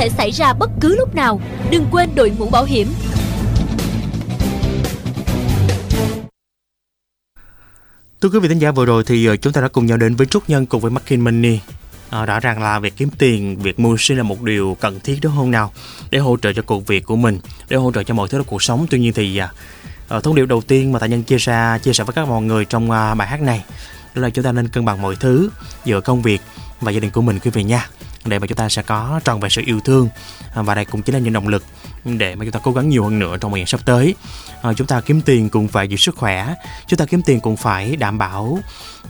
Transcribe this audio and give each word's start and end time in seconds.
thể 0.00 0.08
xảy 0.08 0.30
ra 0.30 0.52
bất 0.52 0.70
cứ 0.80 0.96
lúc 0.96 1.14
nào. 1.14 1.40
Đừng 1.70 1.86
quên 1.90 2.14
đội 2.14 2.32
mũ 2.38 2.48
bảo 2.50 2.64
hiểm. 2.64 2.88
Thưa 8.20 8.28
quý 8.28 8.38
vị 8.38 8.48
thính 8.48 8.58
giả 8.58 8.70
vừa 8.70 8.84
rồi 8.84 9.04
thì 9.06 9.26
ờ, 9.26 9.36
chúng 9.36 9.52
ta 9.52 9.60
đã 9.60 9.68
cùng 9.68 9.86
nhau 9.86 9.96
đến 9.96 10.16
với 10.16 10.26
Trúc 10.26 10.50
Nhân 10.50 10.66
cùng 10.66 10.80
với 10.80 10.90
Markin 10.90 11.20
Money. 11.20 11.60
À, 12.10 12.24
rõ 12.24 12.40
ràng 12.40 12.62
là 12.62 12.78
việc 12.78 12.96
kiếm 12.96 13.08
tiền, 13.18 13.56
việc 13.56 13.80
mưu 13.80 13.96
sinh 13.96 14.16
là 14.16 14.22
một 14.22 14.42
điều 14.42 14.76
cần 14.80 15.00
thiết 15.00 15.18
đúng 15.22 15.32
không 15.36 15.50
nào? 15.50 15.72
Để 16.10 16.18
hỗ 16.18 16.36
trợ 16.42 16.52
cho 16.52 16.62
cuộc 16.62 16.86
việc 16.86 17.04
của 17.04 17.16
mình, 17.16 17.38
để 17.68 17.76
hỗ 17.76 17.92
trợ 17.92 18.02
cho 18.02 18.14
mọi 18.14 18.28
thứ 18.28 18.38
trong 18.38 18.46
cuộc 18.46 18.62
sống. 18.62 18.86
Tuy 18.90 18.98
nhiên 18.98 19.12
thì 19.12 19.40
à, 20.08 20.20
thông 20.22 20.34
điệp 20.34 20.46
đầu 20.46 20.60
tiên 20.60 20.92
mà 20.92 20.98
tài 20.98 21.08
nhân 21.08 21.22
chia 21.22 21.38
sẻ 21.38 21.78
chia 21.82 21.92
sẻ 21.92 22.04
với 22.04 22.14
các 22.14 22.28
mọi 22.28 22.42
người 22.42 22.64
trong 22.64 22.90
à, 22.90 23.14
bài 23.14 23.28
hát 23.28 23.40
này 23.40 23.64
đó 24.14 24.22
là 24.22 24.30
chúng 24.30 24.44
ta 24.44 24.52
nên 24.52 24.68
cân 24.68 24.84
bằng 24.84 25.02
mọi 25.02 25.16
thứ 25.16 25.50
giữa 25.84 26.00
công 26.00 26.22
việc 26.22 26.40
và 26.80 26.92
gia 26.92 27.00
đình 27.00 27.10
của 27.10 27.22
mình 27.22 27.38
quý 27.38 27.50
vị 27.50 27.64
nha 27.64 27.88
để 28.24 28.38
mà 28.38 28.46
chúng 28.46 28.56
ta 28.56 28.68
sẽ 28.68 28.82
có 28.82 29.20
tròn 29.24 29.40
về 29.40 29.48
sự 29.48 29.62
yêu 29.66 29.80
thương 29.80 30.08
à, 30.54 30.62
và 30.62 30.74
đây 30.74 30.84
cũng 30.84 31.02
chính 31.02 31.14
là 31.14 31.20
những 31.20 31.32
động 31.32 31.48
lực 31.48 31.64
để 32.04 32.34
mà 32.34 32.44
chúng 32.44 32.52
ta 32.52 32.60
cố 32.62 32.72
gắng 32.72 32.88
nhiều 32.88 33.04
hơn 33.04 33.18
nữa 33.18 33.36
trong 33.40 33.50
thời 33.50 33.60
gian 33.60 33.66
sắp 33.66 33.80
tới. 33.84 34.14
À, 34.62 34.72
chúng 34.76 34.86
ta 34.86 35.00
kiếm 35.00 35.20
tiền 35.20 35.48
cũng 35.48 35.68
phải 35.68 35.88
giữ 35.88 35.96
sức 35.96 36.16
khỏe 36.16 36.54
chúng 36.86 36.98
ta 36.98 37.04
kiếm 37.04 37.22
tiền 37.22 37.40
cũng 37.40 37.56
phải 37.56 37.96
đảm 37.96 38.18
bảo 38.18 38.58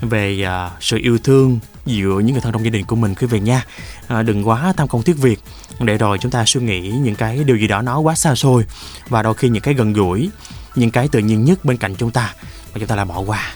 về 0.01 0.47
uh, 0.47 0.83
sự 0.83 0.98
yêu 1.03 1.19
thương 1.25 1.59
giữa 1.87 2.19
những 2.19 2.33
người 2.33 2.41
thân 2.41 2.53
trong 2.53 2.65
gia 2.65 2.70
đình 2.70 2.84
của 2.87 2.97
mình 2.97 3.15
quý 3.15 3.27
vị 3.27 3.41
nha. 3.41 3.65
À, 4.09 4.23
đừng 4.23 4.48
quá 4.48 4.73
tham 4.77 4.89
công 4.89 5.03
tiếc 5.03 5.19
việc 5.19 5.41
để 5.81 5.98
rồi 5.98 6.19
chúng 6.20 6.31
ta 6.31 6.45
suy 6.47 6.61
nghĩ 6.61 6.91
những 6.91 7.15
cái 7.15 7.45
điều 7.45 7.56
gì 7.56 7.67
đó 7.67 7.83
nó 7.83 7.98
quá 7.98 8.15
xa 8.15 8.34
xôi 8.34 8.65
và 9.09 9.23
đôi 9.23 9.34
khi 9.34 9.48
những 9.48 9.62
cái 9.62 9.75
gần 9.75 9.92
gũi 9.92 10.31
những 10.75 10.91
cái 10.91 11.09
tự 11.09 11.19
nhiên 11.19 11.45
nhất 11.45 11.65
bên 11.65 11.77
cạnh 11.77 11.95
chúng 11.95 12.11
ta 12.11 12.34
mà 12.73 12.79
chúng 12.79 12.87
ta 12.87 12.97
lại 12.97 13.05
bỏ 13.05 13.20
qua. 13.20 13.55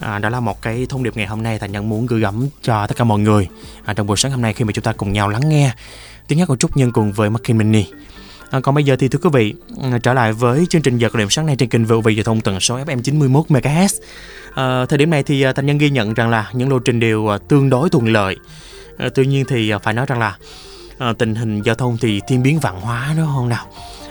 À, 0.00 0.18
đó 0.18 0.28
là 0.28 0.40
một 0.40 0.62
cái 0.62 0.86
thông 0.88 1.02
điệp 1.02 1.16
ngày 1.16 1.26
hôm 1.26 1.42
nay 1.42 1.58
thành 1.58 1.72
nhân 1.72 1.88
muốn 1.88 2.06
gửi 2.06 2.20
gắm 2.20 2.48
cho 2.62 2.86
tất 2.86 2.96
cả 2.96 3.04
mọi 3.04 3.18
người 3.18 3.48
à, 3.84 3.94
trong 3.94 4.06
buổi 4.06 4.16
sáng 4.16 4.32
hôm 4.32 4.42
nay 4.42 4.52
khi 4.52 4.64
mà 4.64 4.72
chúng 4.72 4.84
ta 4.84 4.92
cùng 4.92 5.12
nhau 5.12 5.28
lắng 5.28 5.48
nghe 5.48 5.72
tiếng 6.28 6.38
hát 6.38 6.44
của 6.48 6.56
Trúc 6.56 6.76
Nhân 6.76 6.92
cùng 6.92 7.12
với 7.12 7.30
Markin 7.30 7.58
Mini. 7.58 7.84
À, 8.50 8.60
còn 8.60 8.74
bây 8.74 8.84
giờ 8.84 8.96
thì 8.96 9.08
thưa 9.08 9.18
quý 9.22 9.30
vị 9.32 9.54
à, 9.82 9.98
trở 10.02 10.14
lại 10.14 10.32
với 10.32 10.66
chương 10.70 10.82
trình 10.82 10.98
giờ 10.98 11.08
điểm 11.18 11.30
sáng 11.30 11.46
nay 11.46 11.56
trên 11.56 11.68
kênh 11.68 11.84
VOV 11.84 12.08
Giao 12.08 12.24
thông 12.24 12.40
tần 12.40 12.60
số 12.60 12.78
FM 12.78 13.02
91 13.02 13.46
MHz. 13.48 14.00
À, 14.54 14.86
thời 14.86 14.98
điểm 14.98 15.10
này 15.10 15.22
thì 15.22 15.42
à, 15.42 15.52
thành 15.52 15.66
nhân 15.66 15.78
ghi 15.78 15.90
nhận 15.90 16.14
rằng 16.14 16.30
là 16.30 16.50
những 16.52 16.70
lộ 16.70 16.78
trình 16.78 17.00
đều 17.00 17.32
à, 17.32 17.38
tương 17.48 17.70
đối 17.70 17.90
thuận 17.90 18.08
lợi. 18.08 18.36
À, 18.98 19.08
tuy 19.14 19.26
nhiên 19.26 19.44
thì 19.48 19.72
phải 19.82 19.94
nói 19.94 20.06
rằng 20.06 20.18
là 20.18 20.36
à, 20.98 21.12
tình 21.18 21.34
hình 21.34 21.62
giao 21.62 21.74
thông 21.74 21.96
thì 22.00 22.20
thiên 22.28 22.42
biến 22.42 22.60
vạn 22.60 22.80
hóa 22.80 23.14
đúng 23.16 23.26
không 23.34 23.48
nào? 23.48 23.66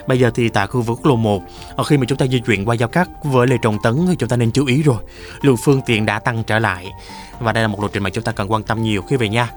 Bây 0.10 0.20
giờ 0.20 0.32
thì 0.36 0.50
tại 0.50 0.68
khu 0.68 0.82
vực 0.82 0.98
quốc 0.98 1.06
lộ 1.06 1.16
1, 1.16 1.44
ờ, 1.76 1.84
khi 1.84 1.98
mà 1.98 2.06
chúng 2.08 2.18
ta 2.18 2.28
di 2.28 2.40
chuyển 2.40 2.66
qua 2.66 2.76
giao 2.76 2.90
cắt 2.90 3.10
với 3.24 3.48
Lê 3.48 3.58
Trọng 3.62 3.78
Tấn 3.84 4.06
thì 4.08 4.16
chúng 4.20 4.30
ta 4.30 4.36
nên 4.36 4.52
chú 4.52 4.66
ý 4.66 4.82
rồi. 4.82 4.98
Lượng 5.42 5.58
phương 5.58 5.82
tiện 5.86 6.06
đã 6.06 6.20
tăng 6.20 6.44
trở 6.44 6.60
lại 6.60 6.92
và 7.40 7.52
đây 7.52 7.62
là 7.62 7.68
một 7.68 7.82
lộ 7.82 7.88
trình 7.88 8.04
mà 8.04 8.10
chúng 8.10 8.24
ta 8.24 8.32
cần 8.32 8.52
quan 8.52 8.64
tâm 8.64 8.84
nhiều 8.84 9.02
khi 9.02 9.18
về 9.18 9.30
nha. 9.30 9.50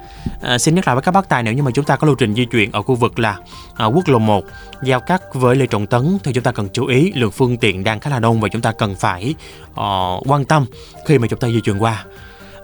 À, 0.43 0.59
xin 0.59 0.75
nhắc 0.75 0.87
lại 0.87 0.97
với 0.97 1.03
các 1.03 1.13
bác 1.13 1.29
tài 1.29 1.43
nếu 1.43 1.55
như 1.55 1.63
mà 1.63 1.71
chúng 1.75 1.85
ta 1.85 1.97
có 1.97 2.07
lộ 2.07 2.15
trình 2.15 2.35
di 2.35 2.45
chuyển 2.45 2.73
ở 2.73 2.83
khu 2.83 2.95
vực 2.95 3.19
là 3.19 3.37
à, 3.75 3.87
quốc 3.87 4.09
lộ 4.09 4.19
1 4.19 4.45
giao 4.85 5.01
cắt 5.01 5.23
với 5.35 5.57
Lê 5.57 5.67
Trọng 5.67 5.87
Tấn 5.87 6.19
thì 6.25 6.33
chúng 6.33 6.45
ta 6.45 6.53
cần 6.53 6.69
chú 6.73 6.87
ý 6.87 7.13
lượng 7.13 7.31
phương 7.31 7.57
tiện 7.57 7.85
đang 7.85 8.01
khá 8.01 8.11
là 8.11 8.19
đông 8.19 8.41
và 8.41 8.49
chúng 8.49 8.63
ta 8.63 8.73
cần 8.73 8.95
phải 8.95 9.35
uh, 9.71 10.31
quan 10.31 10.45
tâm 10.45 10.67
khi 11.07 11.19
mà 11.19 11.27
chúng 11.27 11.39
ta 11.39 11.49
di 11.49 11.61
chuyển 11.61 11.83
qua. 11.83 12.05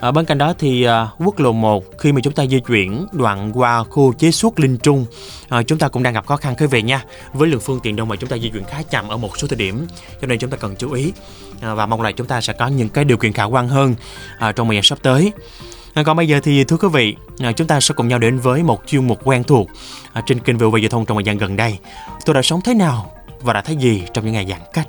À, 0.01 0.11
bên 0.11 0.25
cạnh 0.25 0.39
đó 0.39 0.55
thì 0.59 0.83
à, 0.83 1.09
quốc 1.19 1.41
lộ 1.41 1.53
1 1.53 1.85
khi 1.99 2.13
mà 2.13 2.21
chúng 2.21 2.33
ta 2.33 2.47
di 2.47 2.61
chuyển 2.61 3.07
đoạn 3.13 3.53
qua 3.55 3.85
khu 3.85 4.13
chế 4.13 4.31
xuất 4.31 4.61
Linh 4.61 4.79
Trung 4.79 5.07
à, 5.49 5.63
chúng 5.63 5.79
ta 5.79 5.89
cũng 5.89 6.03
đang 6.03 6.15
gặp 6.15 6.27
khó 6.27 6.37
khăn 6.37 6.55
quý 6.59 6.67
vị 6.67 6.83
nha. 6.83 7.05
Với 7.33 7.49
lượng 7.49 7.61
phương 7.61 7.81
tiện 7.83 7.97
đông 7.97 8.09
mà 8.09 8.17
chúng 8.17 8.31
ta 8.31 8.39
di 8.39 8.51
chuyển 8.51 8.65
khá 8.65 8.83
chậm 8.83 9.09
ở 9.09 9.17
một 9.17 9.39
số 9.39 9.49
thời 9.49 9.57
điểm 9.57 9.87
cho 10.21 10.27
nên 10.27 10.39
chúng 10.39 10.51
ta 10.51 10.57
cần 10.57 10.77
chú 10.77 10.93
ý 10.93 11.13
à, 11.61 11.75
và 11.75 11.87
mong 11.87 12.03
là 12.03 12.13
chúng 12.13 12.27
ta 12.27 12.41
sẽ 12.41 12.53
có 12.53 12.67
những 12.67 12.89
cái 12.89 13.05
điều 13.05 13.17
kiện 13.17 13.33
khả 13.33 13.45
quan 13.45 13.69
hơn 13.69 13.95
à, 14.39 14.53
trong 14.53 14.69
thời 14.69 14.77
gian 14.77 14.83
sắp 14.83 14.99
tới. 15.03 15.33
À, 15.95 16.03
còn 16.03 16.17
bây 16.17 16.29
giờ 16.29 16.41
thì 16.43 16.65
thưa 16.65 16.77
quý 16.77 16.89
vị, 16.93 17.17
à, 17.39 17.53
chúng 17.53 17.67
ta 17.67 17.81
sẽ 17.81 17.95
cùng 17.95 18.09
nhau 18.09 18.19
đến 18.19 18.39
với 18.39 18.63
một 18.63 18.83
chuyên 18.87 19.07
mục 19.07 19.21
quen 19.25 19.45
thuộc 19.45 19.69
à, 20.13 20.23
trên 20.27 20.39
kênh 20.39 20.59
VOV 20.59 20.77
Giao 20.77 20.89
thông 20.89 21.07
trong 21.07 21.17
thời 21.17 21.25
gian 21.25 21.39
gần 21.39 21.57
đây. 21.57 21.79
Tôi 22.25 22.35
đã 22.35 22.43
sống 22.43 22.61
thế 22.61 22.75
nào 22.75 23.11
và 23.41 23.53
đã 23.53 23.63
thấy 23.63 23.77
gì 23.77 24.03
trong 24.15 24.25
những 24.25 24.35
ngày 24.35 24.47
giãn 24.51 24.61
cách? 24.73 24.89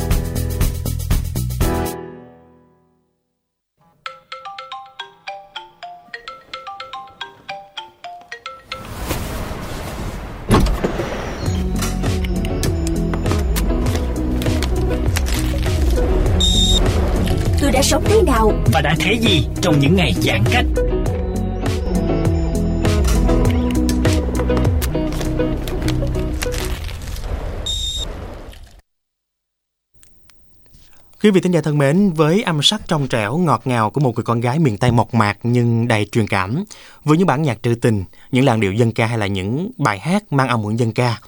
Và 19.11 19.17
gì 19.17 19.47
trong 19.61 19.79
những 19.79 19.95
ngày 19.95 20.13
giãn 20.21 20.43
cách. 20.51 20.65
Quý 31.23 31.31
vị 31.31 31.41
thính 31.41 31.51
giả 31.51 31.61
thân 31.61 31.77
mến, 31.77 32.09
với 32.09 32.43
âm 32.43 32.61
sắc 32.63 32.81
trong 32.87 33.07
trẻo, 33.07 33.37
ngọt 33.37 33.61
ngào 33.65 33.89
của 33.89 34.01
một 34.01 34.15
người 34.15 34.23
con 34.23 34.41
gái 34.41 34.59
miền 34.59 34.77
Tây 34.77 34.91
mộc 34.91 35.13
mạc 35.13 35.37
nhưng 35.43 35.87
đầy 35.87 36.07
truyền 36.11 36.27
cảm, 36.27 36.63
với 37.03 37.17
những 37.17 37.27
bản 37.27 37.41
nhạc 37.41 37.63
trữ 37.63 37.75
tình, 37.75 38.03
những 38.31 38.45
làn 38.45 38.59
điệu 38.59 38.73
dân 38.73 38.91
ca 38.91 39.05
hay 39.05 39.17
là 39.17 39.27
những 39.27 39.71
bài 39.77 39.99
hát 39.99 40.33
mang 40.33 40.47
âm 40.47 40.63
hưởng 40.63 40.79
dân 40.79 40.91
ca, 40.91 41.19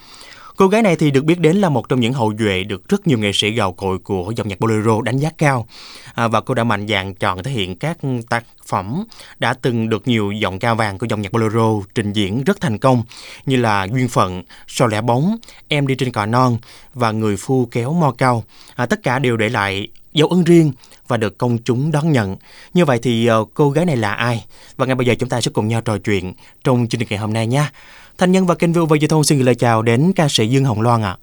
Cô 0.56 0.68
gái 0.68 0.82
này 0.82 0.96
thì 0.96 1.12
được 1.12 1.26
biết 1.26 1.40
đến 1.40 1.58
là 1.58 1.70
một 1.70 1.90
trong 1.90 2.00
những 2.00 2.14
hậu 2.14 2.34
duệ 2.40 2.64
được 2.64 2.90
rất 2.90 3.08
nhiều 3.08 3.18
nghệ 3.18 3.32
sĩ 3.34 3.52
gạo 3.52 3.74
cội 3.74 3.98
của 3.98 4.34
dòng 4.36 4.48
nhạc 4.48 4.60
bolero 4.60 5.02
đánh 5.02 5.18
giá 5.18 5.30
cao. 5.38 5.68
À, 6.14 6.28
và 6.28 6.42
cô 6.42 6.54
đã 6.54 6.64
mạnh 6.64 6.88
dạn 6.88 7.16
chọn 7.16 7.44
thể 7.44 7.52
hiện 7.52 7.76
các 7.76 7.98
tác 8.30 8.46
phẩm 8.66 9.04
đã 9.40 9.54
từng 9.54 9.90
được 9.90 10.08
nhiều 10.08 10.32
giọng 10.32 10.60
ca 10.60 10.74
vàng 10.74 10.98
của 10.98 11.06
dòng 11.10 11.22
nhạc 11.22 11.32
bolero 11.32 11.72
trình 11.96 12.14
diễn 12.14 12.44
rất 12.44 12.62
thành 12.62 12.78
công 12.78 13.04
như 13.46 13.56
là 13.56 13.88
Duyên 13.92 14.08
Phận, 14.08 14.44
sao 14.68 14.88
Lẻ 14.88 15.02
Bóng, 15.02 15.38
Em 15.68 15.88
đi 15.88 15.96
trên 15.96 16.12
cỏ 16.12 16.26
non 16.26 16.58
và 16.94 17.12
Người 17.12 17.38
phu 17.38 17.66
kéo 17.72 17.94
mo 17.94 18.12
cao. 18.18 18.44
À, 18.76 18.86
tất 18.86 19.04
cả 19.04 19.20
đều 19.20 19.38
để 19.38 19.50
lại 19.50 19.88
dấu 20.14 20.28
ấn 20.28 20.44
riêng 20.44 20.72
và 21.08 21.18
được 21.18 21.38
công 21.38 21.58
chúng 21.58 21.92
đón 21.92 22.12
nhận. 22.12 22.36
Như 22.74 22.86
vậy 22.86 23.00
thì 23.02 23.26
ờ, 23.26 23.46
cô 23.54 23.70
gái 23.70 23.86
này 23.86 23.98
là 23.98 24.14
ai? 24.14 24.46
Và 24.78 24.86
ngay 24.86 24.96
bây 24.96 25.08
giờ 25.08 25.16
chúng 25.20 25.30
ta 25.30 25.42
sẽ 25.42 25.52
cùng 25.54 25.68
nhau 25.68 25.82
trò 25.82 25.98
chuyện 25.98 26.34
trong 26.64 26.88
chương 26.90 27.00
trình 27.00 27.08
ngày 27.10 27.20
hôm 27.20 27.34
nay 27.34 27.48
nha. 27.48 27.72
Thanh 28.18 28.32
Nhân 28.32 28.46
và 28.46 28.56
kênh 28.56 28.74
VOV 28.74 28.94
Giao 29.02 29.08
thông 29.08 29.24
xin 29.24 29.38
gửi 29.38 29.46
lời 29.46 29.56
chào 29.56 29.82
đến 29.82 30.12
ca 30.16 30.28
sĩ 30.30 30.48
Dương 30.48 30.66
Hồng 30.66 30.82
Loan 30.82 31.02
ạ. 31.02 31.10
À. 31.10 31.18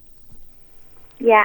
Dạ, 1.20 1.44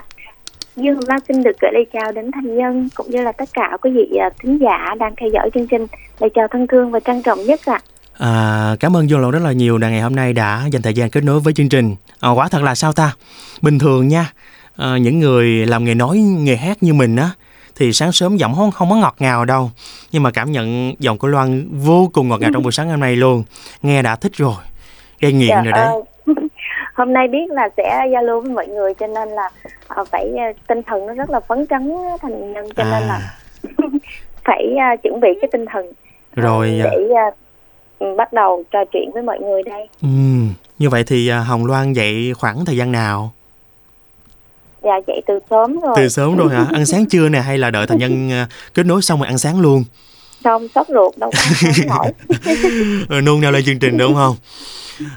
Dương 0.76 0.96
Hồng 0.96 1.04
Loan 1.08 1.20
xin 1.28 1.44
được 1.44 1.56
gửi 1.62 1.72
lời 1.74 1.86
chào 1.94 2.12
đến 2.12 2.32
Thanh 2.32 2.58
Nhân 2.58 2.90
cũng 2.96 3.12
như 3.12 3.22
là 3.22 3.32
tất 3.32 3.50
cả 3.54 3.78
quý 3.82 3.92
vị 3.92 4.18
à, 4.20 4.30
thính 4.40 4.58
giả 4.62 4.96
đang 5.00 5.14
theo 5.18 5.30
dõi 5.34 5.50
chương 5.54 5.68
trình. 5.68 5.88
Lời 6.20 6.30
chào 6.36 6.48
thân 6.52 6.68
thương 6.68 6.92
và 6.92 7.00
trân 7.00 7.22
trọng 7.22 7.44
nhất 7.44 7.60
ạ. 7.66 7.74
À. 7.74 7.96
À, 8.18 8.76
cảm 8.80 8.98
ơn 8.98 9.10
Dương 9.10 9.20
Lộ 9.20 9.32
rất 9.32 9.44
là 9.44 9.52
nhiều 9.52 9.78
đã 9.78 9.90
ngày 9.90 10.02
hôm 10.02 10.16
nay 10.16 10.34
đã 10.34 10.68
dành 10.72 10.82
thời 10.82 10.94
gian 10.94 11.10
kết 11.10 11.24
nối 11.24 11.40
với 11.40 11.54
chương 11.54 11.70
trình. 11.70 11.96
À, 12.20 12.30
quả 12.30 12.50
thật 12.50 12.62
là 12.64 12.76
sao 12.76 12.94
ta? 12.94 13.14
Bình 13.62 13.80
thường 13.80 14.08
nha, 14.08 14.32
à, 14.76 14.98
những 14.98 15.20
người 15.20 15.66
làm 15.66 15.86
nghề 15.86 15.96
nói, 15.96 16.18
nghề 16.18 16.56
hát 16.56 16.84
như 16.84 16.94
mình 16.94 17.16
á, 17.16 17.30
thì 17.76 17.94
sáng 17.94 18.12
sớm 18.12 18.38
giọng 18.38 18.56
không 18.56 18.72
không 18.72 18.90
có 18.90 18.96
ngọt 18.96 19.16
ngào 19.20 19.46
đâu 19.46 19.72
nhưng 20.12 20.24
mà 20.24 20.32
cảm 20.32 20.52
nhận 20.52 20.96
giọng 21.00 21.18
của 21.18 21.28
Loan 21.28 21.68
vô 21.72 22.10
cùng 22.14 22.30
ngọt 22.30 22.42
ngào 22.42 22.52
trong 22.54 22.64
buổi 22.64 22.72
sáng 22.72 22.90
hôm 22.90 23.00
nay 23.00 23.16
luôn 23.16 23.44
nghe 23.82 24.02
đã 24.02 24.16
thích 24.16 24.32
rồi 24.36 24.56
gây 25.20 25.34
nghiện 25.34 25.50
Trời 25.50 25.64
rồi 25.64 25.72
đấy 25.72 26.02
hôm 26.94 27.14
nay 27.14 27.28
biết 27.28 27.50
là 27.50 27.70
sẽ 27.78 28.08
giao 28.14 28.24
lưu 28.24 28.42
với 28.42 28.52
mọi 28.52 28.68
người 28.68 28.94
cho 28.94 29.08
nên 29.08 29.30
là 29.30 29.50
uh, 30.02 30.08
phải 30.08 30.32
uh, 30.34 30.56
tinh 30.68 30.84
thần 30.84 31.08
nó 31.08 31.14
rất 31.14 31.30
là 31.30 31.40
phấn 31.40 31.68
chấn 31.68 31.94
thành 32.22 32.54
nhân 32.54 32.66
cho 32.76 32.84
à. 32.84 32.92
nên 32.92 33.08
là 33.08 33.20
phải 34.44 34.76
uh, 34.94 35.04
chuẩn 35.04 35.20
bị 35.20 35.30
cái 35.42 35.50
tinh 35.52 35.66
thần 35.66 35.92
rồi 36.36 36.82
để 36.84 37.10
uh, 37.28 37.34
ừ, 38.00 38.08
bắt 38.18 38.34
đầu 38.34 38.64
trò 38.72 38.80
chuyện 38.94 39.12
với 39.14 39.24
mọi 39.24 39.40
người 39.40 39.64
đây. 39.64 39.88
Ừ, 40.02 40.08
như 40.80 40.90
vậy 40.90 41.04
thì 41.08 41.28
à, 41.28 41.40
Hồng 41.40 41.66
Loan 41.66 41.94
dậy 41.94 42.34
khoảng 42.38 42.66
thời 42.66 42.78
gian 42.78 42.92
nào? 42.92 43.34
Dạ 44.84 44.94
dậy 45.08 45.22
từ 45.28 45.40
sớm 45.50 45.80
rồi. 45.80 45.94
Từ 45.96 46.10
sớm 46.10 46.38
rồi 46.38 46.54
hả? 46.54 46.66
Ăn 46.74 46.86
sáng 46.86 47.06
trưa 47.10 47.30
nè 47.30 47.40
hay 47.40 47.58
là 47.58 47.72
đợi 47.72 47.88
thành 47.88 47.98
nhân 47.98 48.32
à, 48.32 48.48
kết 48.74 48.86
nối 48.86 49.02
xong 49.02 49.20
rồi 49.20 49.28
ăn 49.28 49.38
sáng 49.38 49.62
luôn? 49.62 49.84
Xong 50.44 50.68
sốt 50.76 50.88
ruột 50.88 51.18
đâu 51.18 51.32
có 51.34 51.68
nổi. 51.88 52.12
Rồi 53.10 53.22
nôn 53.22 53.42
neo 53.42 53.52
lên 53.52 53.64
chương 53.66 53.80
trình 53.80 53.98
đúng 53.98 54.14
không? 54.14 54.36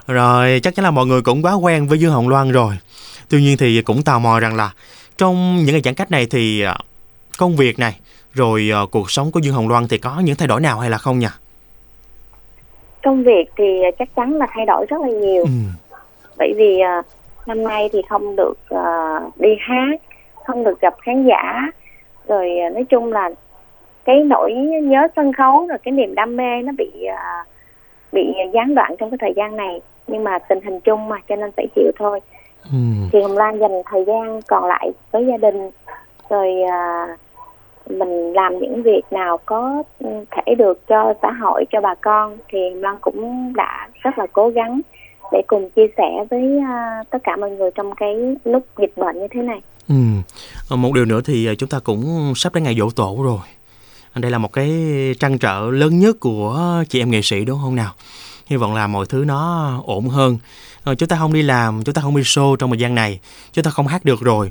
Rồi 0.07 0.61
chắc 0.63 0.75
chắn 0.75 0.85
là 0.85 0.91
mọi 0.91 1.07
người 1.07 1.23
cũng 1.23 1.43
quá 1.43 1.53
quen 1.55 1.89
với 1.89 1.99
Dương 1.99 2.13
Hồng 2.13 2.29
Loan 2.29 2.53
rồi. 2.53 2.75
Tuy 3.31 3.41
nhiên 3.41 3.57
thì 3.59 3.83
cũng 3.83 4.03
tò 4.03 4.19
mò 4.19 4.41
rằng 4.41 4.57
là 4.57 4.71
trong 5.17 5.57
những 5.57 5.73
ngày 5.73 5.81
giãn 5.85 5.95
cách 5.95 6.11
này 6.11 6.27
thì 6.31 6.63
à, 6.63 6.77
công 7.39 7.57
việc 7.57 7.79
này 7.79 7.97
rồi 8.33 8.71
à, 8.75 8.81
cuộc 8.91 9.11
sống 9.11 9.31
của 9.31 9.41
Dương 9.41 9.55
Hồng 9.55 9.69
Loan 9.69 9.89
thì 9.89 9.99
có 9.99 10.21
những 10.25 10.37
thay 10.37 10.49
đổi 10.49 10.61
nào 10.61 10.79
hay 10.79 10.91
là 10.91 10.99
không 10.99 11.19
nhỉ? 11.19 11.27
Công 13.03 13.25
việc 13.25 13.45
thì 13.57 13.65
chắc 13.99 14.09
chắn 14.17 14.35
là 14.35 14.47
thay 14.55 14.67
đổi 14.67 14.87
rất 14.89 15.01
là 15.01 15.09
nhiều. 15.09 15.43
Ừ. 15.43 15.51
Bởi 16.39 16.55
vì 16.57 16.81
à, 16.81 17.03
năm 17.47 17.65
nay 17.65 17.89
thì 17.93 17.99
không 18.09 18.37
được 18.37 18.59
đi 19.37 19.51
hát, 19.61 20.01
không 20.47 20.65
được 20.65 20.81
gặp 20.81 20.95
khán 21.03 21.27
giả. 21.27 21.63
Rồi 22.27 22.49
nói 22.75 22.85
chung 22.85 23.13
là 23.13 23.31
cái 24.05 24.17
nỗi 24.17 24.53
nhớ 24.83 25.09
sân 25.17 25.33
khấu 25.33 25.67
rồi 25.67 25.79
cái 25.85 25.93
niềm 25.93 26.15
đam 26.15 26.37
mê 26.37 26.63
nó 26.65 26.73
bị 26.79 27.05
à, 27.17 27.45
bị 28.13 28.23
gián 28.55 28.75
đoạn 28.75 28.95
trong 28.99 29.11
cái 29.11 29.19
thời 29.21 29.33
gian 29.37 29.57
này. 29.57 29.81
Nhưng 30.07 30.25
mà 30.25 30.39
tình 30.39 30.61
hình 30.65 30.81
chung 30.81 31.09
mà 31.09 31.17
cho 31.29 31.37
nên 31.37 31.51
phải 31.57 31.67
chịu 31.77 31.91
thôi. 31.99 32.21
Ừ. 32.73 32.79
thì 33.13 33.23
Hồng 33.23 33.37
Lan 33.37 33.59
dành 33.59 33.83
thời 33.91 34.05
gian 34.05 34.41
còn 34.49 34.65
lại 34.65 34.91
với 35.13 35.27
gia 35.27 35.37
đình 35.37 35.71
rồi 36.31 36.63
à, 36.71 37.07
mình 37.91 38.33
làm 38.33 38.59
những 38.59 38.83
việc 38.83 39.03
nào 39.11 39.39
có 39.47 39.83
thể 40.31 40.55
được 40.55 40.87
cho 40.89 41.15
xã 41.23 41.31
hội 41.31 41.65
cho 41.73 41.81
bà 41.81 41.95
con 41.95 42.39
thì 42.49 42.59
Hồng 42.71 42.83
Lan 42.83 42.97
cũng 43.01 43.53
đã 43.57 43.89
rất 43.95 44.19
là 44.19 44.27
cố 44.33 44.49
gắng 44.49 44.81
để 45.33 45.43
cùng 45.47 45.71
chia 45.71 45.87
sẻ 45.97 46.25
với 46.31 46.59
à, 46.69 47.05
tất 47.11 47.19
cả 47.25 47.37
mọi 47.37 47.51
người 47.51 47.71
trong 47.75 47.95
cái 47.95 48.37
lúc 48.45 48.63
dịch 48.79 48.93
bệnh 48.97 49.19
như 49.21 49.27
thế 49.31 49.43
này. 49.43 49.61
Ừ. 49.89 49.95
Ờ, 50.71 50.77
Một 50.77 50.91
điều 50.95 51.05
nữa 51.05 51.21
thì 51.25 51.47
à, 51.47 51.53
chúng 51.59 51.69
ta 51.69 51.79
cũng 51.85 52.33
sắp 52.37 52.55
đến 52.55 52.65
ngày 52.65 52.75
dỗ 52.79 52.89
tổ 52.97 53.19
rồi. 53.25 53.39
Đây 54.21 54.31
là 54.31 54.39
một 54.39 54.53
cái 54.53 54.71
trăn 55.21 55.39
trở 55.39 55.71
lớn 55.71 55.99
nhất 55.99 56.17
của 56.21 56.61
chị 56.89 57.03
em 57.03 57.11
nghệ 57.11 57.23
sĩ 57.23 57.45
đúng 57.45 57.59
không 57.63 57.75
nào? 57.77 57.93
Hy 58.47 58.57
vọng 58.57 58.75
là 58.75 58.87
mọi 58.87 59.07
thứ 59.09 59.25
nó 59.27 59.71
ổn 59.87 60.09
hơn. 60.09 60.39
Ờ, 60.85 60.95
chúng 60.95 61.09
ta 61.09 61.17
không 61.17 61.33
đi 61.33 61.43
làm, 61.43 61.83
chúng 61.85 61.95
ta 61.95 62.03
không 62.03 62.17
đi 62.17 62.23
show 62.23 62.57
trong 62.57 62.71
thời 62.71 62.79
gian 62.79 62.95
này, 62.95 63.21
chúng 63.53 63.65
ta 63.65 63.71
không 63.71 63.87
hát 63.87 64.05
được 64.05 64.21
rồi. 64.21 64.51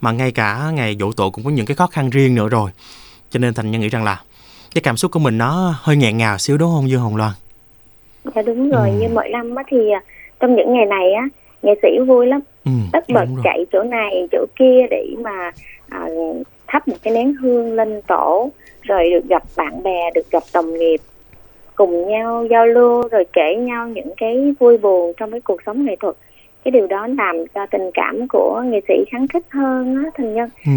Mà 0.00 0.12
ngay 0.12 0.32
cả 0.32 0.70
ngày 0.74 0.96
dỗ 1.00 1.12
tổ 1.12 1.30
cũng 1.30 1.44
có 1.44 1.50
những 1.50 1.66
cái 1.66 1.74
khó 1.74 1.86
khăn 1.86 2.10
riêng 2.10 2.34
nữa 2.34 2.48
rồi. 2.48 2.70
Cho 3.30 3.38
nên 3.38 3.54
Thành 3.54 3.70
Nhân 3.70 3.80
nghĩ 3.80 3.88
rằng 3.88 4.04
là 4.04 4.20
cái 4.74 4.82
cảm 4.82 4.96
xúc 4.96 5.10
của 5.12 5.18
mình 5.18 5.38
nó 5.38 5.74
hơi 5.80 5.96
nghẹn 5.96 6.16
ngào 6.16 6.38
xíu 6.38 6.56
đúng 6.58 6.70
không 6.74 6.90
Dương 6.90 7.00
Hồng 7.00 7.16
Loan? 7.16 7.32
Dạ 8.34 8.42
đúng 8.42 8.70
rồi, 8.70 8.90
Ừ. 8.90 8.96
như 9.00 9.08
mỗi 9.08 9.28
năm 9.28 9.54
á 9.54 9.62
thì 9.70 9.76
à, 9.90 10.00
trong 10.40 10.56
những 10.56 10.72
ngày 10.74 10.84
này 10.86 11.12
á 11.12 11.28
nghệ 11.62 11.72
sĩ 11.82 11.88
vui 12.06 12.26
lắm, 12.26 12.40
Ừ, 12.64 12.70
tất 12.92 13.04
bật 13.14 13.24
đúng 13.26 13.34
rồi. 13.36 13.42
chạy 13.44 13.58
chỗ 13.72 13.82
này 13.82 14.28
chỗ 14.32 14.46
kia 14.58 14.86
để 14.90 15.04
mà 15.24 15.50
à, 15.88 16.06
thắp 16.68 16.88
một 16.88 16.96
cái 17.02 17.14
nén 17.14 17.34
hương 17.34 17.72
lên 17.72 18.00
tổ 18.06 18.50
rồi 18.82 19.10
được 19.10 19.24
gặp 19.28 19.42
bạn 19.56 19.82
bè 19.82 20.10
được 20.14 20.30
gặp 20.30 20.42
đồng 20.54 20.74
nghiệp 20.74 21.00
cùng 21.74 22.08
nhau 22.08 22.46
giao 22.50 22.66
lưu 22.66 23.08
rồi 23.08 23.24
kể 23.32 23.54
nhau 23.54 23.88
những 23.88 24.10
cái 24.16 24.54
vui 24.60 24.78
buồn 24.78 25.12
trong 25.16 25.30
cái 25.30 25.40
cuộc 25.40 25.62
sống 25.66 25.84
nghệ 25.84 25.96
thuật. 26.00 26.14
Cái 26.64 26.72
điều 26.72 26.86
đó 26.86 27.06
làm 27.06 27.46
cho 27.54 27.66
tình 27.66 27.90
cảm 27.94 28.26
của 28.28 28.62
nghệ 28.66 28.80
sĩ 28.88 28.94
kháng 29.10 29.28
khích 29.28 29.44
hơn 29.50 30.04
á 30.04 30.10
thành 30.14 30.34
nhân. 30.34 30.48
Ừ. 30.66 30.72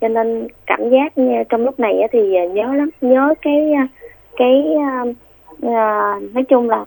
cho 0.00 0.08
nên 0.08 0.48
cảm 0.66 0.90
giác 0.90 1.12
trong 1.48 1.64
lúc 1.64 1.80
này 1.80 2.00
á 2.00 2.08
thì 2.12 2.48
nhớ 2.54 2.74
lắm 2.74 2.90
nhớ 3.00 3.34
cái 3.42 3.72
à, 3.72 3.88
cái 4.36 4.64
à, 4.80 5.04
à, 5.62 6.14
nói 6.32 6.44
chung 6.48 6.70
là 6.70 6.84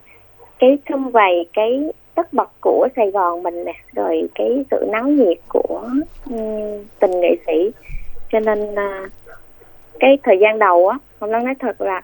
cái 0.58 0.78
sum 0.88 1.10
vầy 1.10 1.46
cái 1.52 1.82
tất 2.14 2.32
bật 2.32 2.50
của 2.60 2.88
Sài 2.96 3.10
Gòn 3.10 3.42
mình 3.42 3.64
nè 3.64 3.74
rồi 3.92 4.28
cái 4.34 4.64
sự 4.70 4.86
náo 4.92 5.08
nhiệt 5.08 5.38
của 5.48 5.88
ừm, 6.30 6.84
tình 7.00 7.20
nghệ 7.20 7.36
sĩ 7.46 7.70
cho 8.34 8.40
nên 8.40 8.74
à, 8.74 9.08
cái 10.00 10.18
thời 10.22 10.38
gian 10.40 10.58
đầu 10.58 10.88
á 10.88 10.98
Hồng 11.20 11.30
Lan 11.30 11.44
nói 11.44 11.54
thật 11.60 11.80
là 11.80 12.02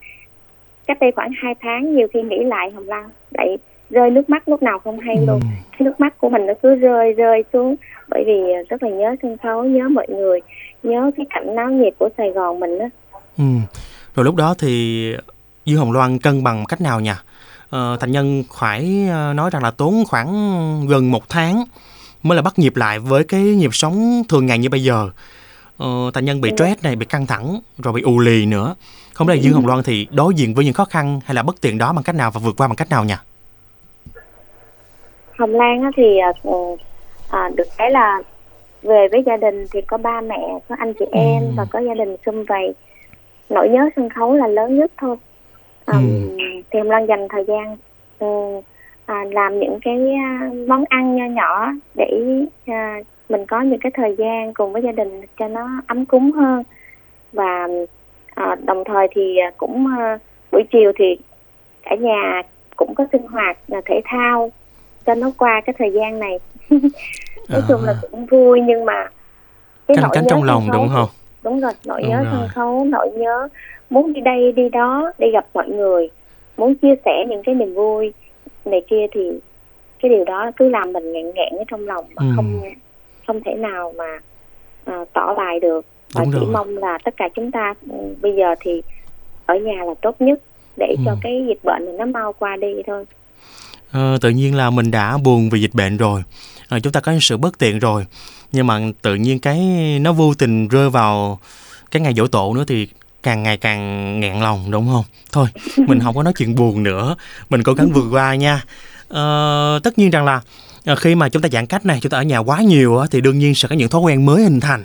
cách 0.87 0.99
đây 1.01 1.13
khoảng 1.17 1.31
2 1.43 1.55
tháng 1.61 1.95
nhiều 1.97 2.07
khi 2.15 2.23
nghĩ 2.23 2.45
lại 2.45 2.71
Hồng 2.71 2.89
Lan 2.89 3.09
lại 3.31 3.59
rơi 3.91 4.11
nước 4.11 4.31
mắt 4.31 4.49
lúc 4.49 4.63
nào 4.63 4.79
không 4.79 4.99
hay 5.01 5.17
luôn 5.17 5.41
Ừ. 5.41 5.47
cái 5.73 5.79
nước 5.81 6.01
mắt 6.01 6.19
của 6.19 6.29
mình 6.29 6.47
nó 6.47 6.53
cứ 6.63 6.75
rơi 6.75 7.13
rơi 7.13 7.45
xuống 7.53 7.77
bởi 8.09 8.25
vì 8.27 8.41
rất 8.69 8.83
là 8.83 8.89
nhớ 8.89 9.17
sân 9.23 9.37
khấu 9.43 9.65
nhớ 9.65 9.89
mọi 9.89 10.07
người 10.09 10.41
nhớ 10.83 11.11
cái 11.17 11.27
cảnh 11.31 11.55
náo 11.57 11.71
nhiệt 11.71 11.93
của 11.99 12.09
Sài 12.19 12.31
Gòn 12.31 12.61
mình 12.61 12.79
á 12.79 12.89
Ừ. 13.39 13.45
Rồi 14.15 14.25
lúc 14.25 14.35
đó 14.35 14.55
thì 14.59 15.05
Dương 15.65 15.79
Hồng 15.79 15.93
Loan 15.93 16.19
cân 16.19 16.45
bằng 16.45 16.65
cách 16.69 16.81
nào 16.81 17.01
nhỉ? 17.01 17.11
Ờ, 17.71 17.97
Thành 18.01 18.13
Nhân 18.13 18.45
phải 18.59 19.07
ờ, 19.11 19.33
nói 19.33 19.51
rằng 19.53 19.63
là 19.63 19.71
tốn 19.71 19.95
khoảng 20.09 20.31
gần 20.89 21.11
một 21.11 21.29
tháng 21.29 21.65
mới 22.23 22.37
là 22.37 22.43
bắt 22.43 22.59
nhịp 22.59 22.77
lại 22.77 22.99
với 22.99 23.25
cái 23.25 23.41
nhịp 23.41 23.71
sống 23.75 24.23
thường 24.29 24.47
ngày 24.47 24.59
như 24.59 24.69
bây 24.69 24.83
giờ. 24.83 25.11
Ờ, 25.81 26.11
Thành 26.15 26.25
Nhân 26.25 26.41
bị 26.41 26.51
stress 26.57 26.85
này, 26.85 26.97
bị 26.97 27.07
căng 27.07 27.27
thẳng, 27.27 27.61
rồi 27.79 27.93
bị 27.93 28.03
ù 28.03 28.19
lì 28.19 28.47
nữa. 28.47 28.75
Không 29.15 29.27
biết 29.27 29.35
là 29.35 29.41
Dương 29.41 29.55
Hồng 29.55 29.67
Loan 29.67 29.83
thì 29.85 30.09
đối 30.11 30.35
diện 30.35 30.55
với 30.55 30.65
những 30.65 30.75
khó 30.75 30.85
khăn 30.85 31.21
hay 31.25 31.35
là 31.35 31.43
bất 31.43 31.61
tiện 31.61 31.79
đó 31.79 31.93
bằng 31.93 32.05
cách 32.05 32.15
nào 32.15 32.31
và 32.31 32.41
vượt 32.45 32.55
qua 32.57 32.69
bằng 32.69 32.77
cách 32.77 32.91
nào 32.91 33.05
nhỉ? 33.05 33.15
Hồng 35.39 35.51
Lan 35.55 35.83
á 35.83 35.91
thì 35.97 36.19
à, 36.19 36.33
ừ, 36.43 36.53
à, 37.31 37.51
được 37.57 37.69
cái 37.79 37.91
là 37.91 38.23
về 38.83 39.09
với 39.13 39.23
gia 39.27 39.37
đình 39.37 39.67
thì 39.73 39.81
có 39.81 39.99
ba 39.99 40.21
mẹ 40.21 40.41
có 40.69 40.75
anh 40.79 40.93
chị 40.99 41.05
em 41.13 41.43
Ừ. 41.43 41.53
và 41.57 41.65
có 41.65 41.79
gia 41.79 41.95
đình 41.95 42.17
sum 42.27 42.45
vầy 42.49 42.75
nỗi 43.49 43.69
nhớ 43.69 43.89
sân 43.97 44.09
khấu 44.11 44.35
là 44.35 44.47
lớn 44.47 44.79
nhất 44.79 44.93
thôi 45.01 45.17
à, 45.87 45.95
Ừ. 45.95 46.01
thì 46.71 46.79
Hồng 46.79 46.91
Lan 46.91 47.07
dành 47.07 47.27
thời 47.31 47.45
gian 47.49 47.77
ừ, 48.19 48.27
à, 49.07 49.25
làm 49.33 49.61
những 49.61 49.79
cái 49.83 49.97
món 50.69 50.85
ăn 50.89 51.17
nho 51.17 51.25
nhỏ 51.27 51.67
để 51.95 52.23
à, 52.67 52.97
mình 53.31 53.47
có 53.47 53.61
những 53.61 53.79
cái 53.81 53.93
thời 53.95 54.15
gian 54.19 54.55
cùng 54.55 54.73
với 54.73 54.83
gia 54.83 54.93
đình 54.93 55.21
cho 55.39 55.49
nó 55.49 55.69
ấm 55.87 56.07
cúng 56.07 56.33
hơn 56.33 56.63
và 57.33 57.69
à, 58.35 58.57
đồng 58.65 58.85
thời 58.85 59.09
thì 59.15 59.39
cũng 59.57 59.87
à, 59.99 60.19
buổi 60.53 60.63
chiều 60.73 60.93
thì 60.99 61.17
cả 61.83 61.95
nhà 62.01 62.43
cũng 62.77 62.95
có 62.95 63.07
sinh 63.13 63.27
hoạt 63.27 63.59
là 63.69 63.81
thể 63.87 64.01
thao 64.05 64.53
cho 65.07 65.15
nó 65.15 65.31
qua 65.39 65.61
cái 65.67 65.75
thời 65.79 65.91
gian 65.93 66.19
này 66.19 66.39
nói 67.49 67.61
chung 67.69 67.85
là 67.85 67.93
À. 67.93 67.99
cũng 68.11 68.27
vui 68.27 68.61
nhưng 68.61 68.85
mà 68.85 69.09
cái 69.89 69.97
Canh 69.97 70.03
nỗi 70.03 70.11
cánh 70.13 70.25
nhớ 70.25 70.29
trong 70.31 70.43
lòng 70.43 70.69
đúng 70.73 70.89
không? 70.95 71.09
đúng 71.43 71.61
rồi 71.61 71.73
nỗi 71.87 72.01
Đúng 72.03 72.11
nhớ 72.11 72.17
rồi. 72.17 72.27
sân 72.33 72.49
khấu 72.49 72.85
nỗi 72.85 73.11
nhớ 73.11 73.49
muốn 73.91 74.13
đi 74.13 74.21
đây 74.21 74.53
đi 74.53 74.69
đó 74.69 75.13
đi 75.19 75.31
gặp 75.31 75.47
mọi 75.55 75.69
người 75.69 76.11
muốn 76.57 76.75
chia 76.75 76.95
sẻ 77.05 77.25
những 77.29 77.43
cái 77.43 77.55
niềm 77.55 77.75
vui 77.75 78.13
này 78.65 78.83
kia 78.89 79.07
thì 79.13 79.31
cái 80.03 80.11
điều 80.11 80.25
đó 80.25 80.51
cứ 80.57 80.69
làm 80.69 80.93
mình 80.93 81.13
nghẹn 81.13 81.27
nghẹn 81.35 81.53
ở 81.59 81.65
trong 81.69 81.87
lòng 81.87 82.05
mà 82.15 82.23
Ừ. 82.23 82.33
không 82.37 82.63
không 83.27 83.41
thể 83.45 83.55
nào 83.55 83.95
mà 83.99 84.19
à, 84.85 85.05
tỏ 85.15 85.35
bài 85.35 85.61
được. 85.61 85.87
Và 86.13 86.25
Đúng 86.25 86.33
chỉ 86.33 86.39
rồi. 86.41 86.49
mong 86.53 86.79
là 86.79 86.99
tất 87.05 87.15
cả 87.17 87.29
chúng 87.37 87.51
ta 87.51 87.75
ừ, 87.91 87.97
bây 88.23 88.33
giờ 88.39 88.55
thì 88.61 88.83
ở 89.47 89.55
nhà 89.55 89.85
là 89.85 89.95
tốt 90.03 90.17
nhất 90.21 90.39
để 90.77 90.97
cho 91.05 91.11
Ừ. 91.11 91.17
cái 91.23 91.33
dịch 91.49 91.65
bệnh 91.65 91.85
này 91.85 91.95
nó 91.99 92.05
mau 92.07 92.33
qua 92.33 92.57
đi 92.57 92.69
thôi. 92.87 93.05
Ờ, 93.93 94.19
tự 94.21 94.31
nhiên 94.31 94.57
là 94.57 94.71
mình 94.71 94.91
đã 94.91 95.19
buồn 95.19 95.51
vì 95.51 95.61
dịch 95.61 95.75
bệnh 95.75 95.97
rồi. 95.97 96.23
Ờ, 96.69 96.81
chúng 96.81 96.93
ta 96.93 97.01
có 97.01 97.13
sự 97.21 97.37
bất 97.37 97.59
tiện 97.59 97.79
rồi. 97.79 98.07
Nhưng 98.53 98.67
mà 98.67 98.81
tự 99.03 99.15
nhiên 99.15 99.39
cái 99.39 99.59
nó 100.01 100.13
vô 100.13 100.35
tình 100.39 100.69
rơi 100.69 100.91
vào 100.91 101.39
cái 101.91 102.03
ngày 102.03 102.15
dỗ 102.15 102.27
tổ 102.27 102.55
nữa 102.55 102.65
thì 102.67 102.89
càng 103.23 103.43
ngày 103.43 103.57
càng 103.57 104.21
nghẹn 104.21 104.41
lòng 104.41 104.71
đúng 104.71 104.89
không? 104.93 105.05
Thôi 105.33 105.47
mình 105.77 106.01
không 106.05 106.15
có 106.15 106.23
nói 106.23 106.33
chuyện 106.37 106.55
buồn 106.55 106.83
nữa. 106.83 107.17
Mình 107.51 107.63
cố 107.63 107.73
gắng 107.73 107.91
vượt 107.91 108.09
qua 108.11 108.35
nha. 108.35 108.63
Ờ, 109.09 109.81
tất 109.83 109.99
nhiên 109.99 110.11
rằng 110.11 110.25
là 110.25 110.41
khi 110.99 111.15
mà 111.15 111.29
chúng 111.29 111.43
ta 111.43 111.49
giãn 111.53 111.67
cách 111.67 111.87
này 111.87 111.99
chúng 112.03 112.11
ta 112.11 112.19
ở 112.19 112.23
nhà 112.23 112.39
quá 112.39 112.61
nhiều 112.63 113.01
thì 113.11 113.21
đương 113.21 113.39
nhiên 113.39 113.55
sẽ 113.55 113.69
có 113.69 113.77
những 113.77 113.89
thói 113.89 114.01
quen 114.01 114.27
mới 114.27 114.43
hình 114.43 114.61
thành. 114.61 114.85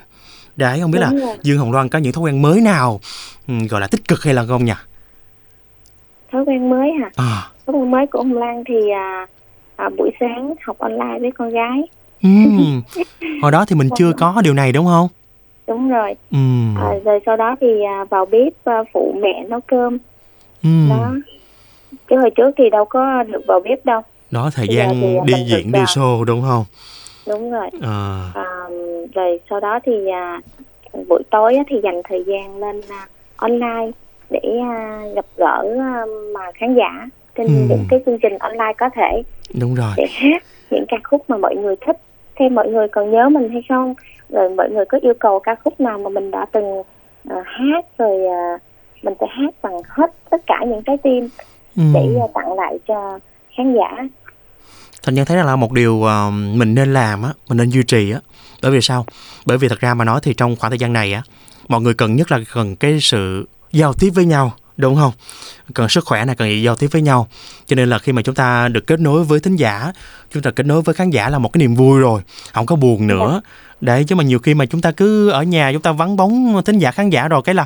Đấy 0.56 0.80
không 0.82 0.92
biết 0.92 1.00
là 1.00 1.10
Đúng 1.12 1.20
rồi. 1.20 1.38
Dương 1.44 1.58
Hồng 1.58 1.72
Loan 1.72 1.90
có 1.90 2.00
những 2.00 2.14
thói 2.14 2.24
quen 2.24 2.42
mới 2.42 2.62
nào 2.62 3.00
ừ, 3.48 3.54
gọi 3.70 3.82
là 3.82 3.88
tích 3.88 4.08
cực 4.08 4.24
hay 4.24 4.34
là 4.34 4.46
không 4.48 4.66
nhỉ? 4.66 4.74
Thói 6.32 6.44
quen 6.46 6.70
mới 6.70 6.92
hả? 7.02 7.10
À, 7.16 7.50
thói 7.68 7.76
quen 7.76 7.92
mới 7.92 8.06
của 8.08 8.18
Hồng 8.20 8.34
Lan 8.34 8.64
thì 8.68 8.90
à, 8.90 9.28
à, 9.76 9.90
buổi 9.98 10.12
sáng 10.20 10.54
học 10.66 10.78
online 10.78 11.20
với 11.22 11.32
con 11.38 11.50
gái. 11.50 11.82
Ừm. 12.24 12.82
hồi 13.42 13.52
đó 13.52 13.66
thì 13.68 13.76
mình 13.76 13.90
chưa 13.98 14.12
có 14.18 14.42
điều 14.44 14.54
này 14.54 14.72
đúng 14.72 14.86
không? 14.86 15.08
Đúng 15.68 15.90
rồi. 15.90 16.16
Ừm. 16.32 16.76
à, 16.78 16.94
rồi 17.06 17.20
sau 17.26 17.38
đó 17.38 17.56
thì 17.62 17.68
à, 17.84 18.06
vào 18.10 18.26
bếp 18.26 18.54
à, 18.64 18.84
phụ 18.94 19.16
mẹ 19.22 19.46
nấu 19.50 19.62
cơm. 19.62 19.98
Ừm. 20.64 20.90
đó. 20.90 21.14
Chứ 22.10 22.18
hồi 22.18 22.30
trước 22.36 22.52
thì 22.58 22.70
đâu 22.70 22.86
có 22.86 23.24
được 23.24 23.42
vào 23.48 23.60
bếp 23.60 23.86
đâu 23.86 24.02
đó 24.36 24.50
thời 24.56 24.68
Bây 24.68 24.76
giờ 24.76 24.82
gian 24.84 24.96
thì 25.02 25.34
đi 25.34 25.44
diễn 25.48 25.72
đi 25.72 25.80
vào. 25.80 25.86
show 25.86 26.24
đúng 26.24 26.42
không? 26.42 26.64
đúng 27.28 27.52
rồi. 27.52 27.70
À, 27.82 28.32
à, 28.36 28.46
rồi 29.16 29.40
sau 29.50 29.60
đó 29.60 29.80
thì 29.84 30.08
à, 30.14 30.42
buổi 31.10 31.24
tối 31.32 31.56
á, 31.56 31.64
thì 31.70 31.76
dành 31.84 32.02
thời 32.10 32.24
gian 32.28 32.58
lên 32.58 32.82
à, 32.90 33.08
online 33.36 33.92
để 34.30 34.40
à, 34.62 35.02
gặp 35.16 35.26
gỡ 35.38 35.64
à, 35.80 36.06
mà 36.34 36.52
khán 36.56 36.76
giả 36.76 37.08
trên 37.38 37.48
Ừ. 37.48 37.54
những 37.70 37.86
cái 37.90 38.00
chương 38.06 38.20
trình 38.22 38.38
online 38.40 38.74
có 38.78 38.90
thể. 38.96 39.22
Đúng 39.60 39.76
rồi. 39.76 39.92
Để 39.98 40.06
hát 40.10 40.44
những 40.72 40.86
ca 40.88 40.98
khúc 41.04 41.30
mà 41.30 41.38
mọi 41.38 41.56
người 41.56 41.76
thích. 41.86 41.98
Xem 42.40 42.56
mọi 42.56 42.68
người 42.68 42.88
còn 42.88 43.12
nhớ 43.12 43.30
mình 43.30 43.50
hay 43.50 43.62
không? 43.70 43.94
Rồi 44.30 44.50
mọi 44.50 44.70
người 44.70 44.86
có 44.86 44.98
yêu 45.02 45.14
cầu 45.20 45.40
ca 45.40 45.56
khúc 45.64 45.80
nào 45.80 45.98
mà 46.00 46.10
mình 46.10 46.32
đã 46.32 46.46
từng 46.52 46.84
à, 47.30 47.36
hát 47.46 47.86
rồi 47.98 48.26
à, 48.28 48.58
mình 49.04 49.14
sẽ 49.20 49.28
hát 49.30 49.54
bằng 49.62 49.78
hết 49.90 50.12
tất 50.30 50.42
cả 50.48 50.60
những 50.68 50.82
trái 50.84 50.98
tim 51.04 51.30
Ừ. 51.78 51.84
để 51.94 52.02
uh, 52.24 52.32
tặng 52.34 52.54
lại 52.54 52.80
cho 52.88 53.20
khán 53.58 53.74
giả 53.76 54.08
Thành 55.06 55.16
nhân 55.16 55.26
thấy 55.26 55.38
rằng 55.38 55.46
là 55.46 55.56
một 55.56 55.72
điều 55.72 55.94
uh, 55.94 56.34
mình 56.34 56.76
nên 56.76 56.94
làm 56.94 57.24
á, 57.24 57.30
mình 57.48 57.58
nên 57.58 57.70
duy 57.70 57.84
trì 57.84 58.12
á. 58.12 58.20
Bởi 58.62 58.72
vì 58.72 58.82
sao? 58.82 59.06
Bởi 59.46 59.58
vì 59.58 59.68
thật 59.68 59.80
ra 59.80 59.94
mà 59.94 60.06
nói 60.06 60.20
thì 60.24 60.34
trong 60.34 60.56
khoảng 60.56 60.72
thời 60.72 60.80
gian 60.80 60.94
này 60.94 61.14
á, 61.14 61.24
mọi 61.68 61.82
người 61.82 61.94
cần 61.94 62.16
nhất 62.16 62.32
là 62.32 62.40
cần 62.54 62.76
cái 62.76 63.00
sự 63.02 63.48
giao 63.72 63.94
tiếp 63.94 64.10
với 64.10 64.26
nhau 64.26 64.54
đúng 64.78 64.96
không 64.96 65.12
cần 65.74 65.90
sức 65.90 66.06
khỏe 66.06 66.26
này 66.26 66.36
cần 66.36 66.64
giao 66.64 66.76
tiếp 66.76 66.88
với 66.92 67.02
nhau 67.02 67.28
cho 67.66 67.76
nên 67.76 67.90
là 67.90 68.00
khi 68.00 68.12
mà 68.12 68.22
chúng 68.22 68.36
ta 68.36 68.68
được 68.68 68.88
kết 68.88 69.00
nối 69.00 69.24
với 69.24 69.40
thính 69.40 69.56
giả 69.56 69.92
chúng 70.34 70.44
ta 70.44 70.52
kết 70.52 70.66
nối 70.66 70.82
với 70.82 70.96
khán 70.96 71.10
giả 71.10 71.30
là 71.30 71.40
một 71.40 71.54
cái 71.54 71.60
niềm 71.60 71.76
vui 71.76 72.00
rồi 72.00 72.22
không 72.54 72.66
có 72.66 72.76
buồn 72.76 73.08
nữa 73.08 73.42
đấy 73.82 74.04
chứ 74.04 74.16
mà 74.16 74.24
nhiều 74.24 74.40
khi 74.40 74.54
mà 74.54 74.66
chúng 74.66 74.82
ta 74.82 74.92
cứ 74.92 75.30
ở 75.30 75.44
nhà 75.44 75.72
chúng 75.74 75.82
ta 75.82 75.92
vắng 75.92 76.16
bóng 76.16 76.62
thính 76.66 76.80
giả 76.80 76.92
khán 76.92 77.10
giả 77.10 77.28
rồi 77.28 77.42
cái 77.46 77.56
là 77.56 77.66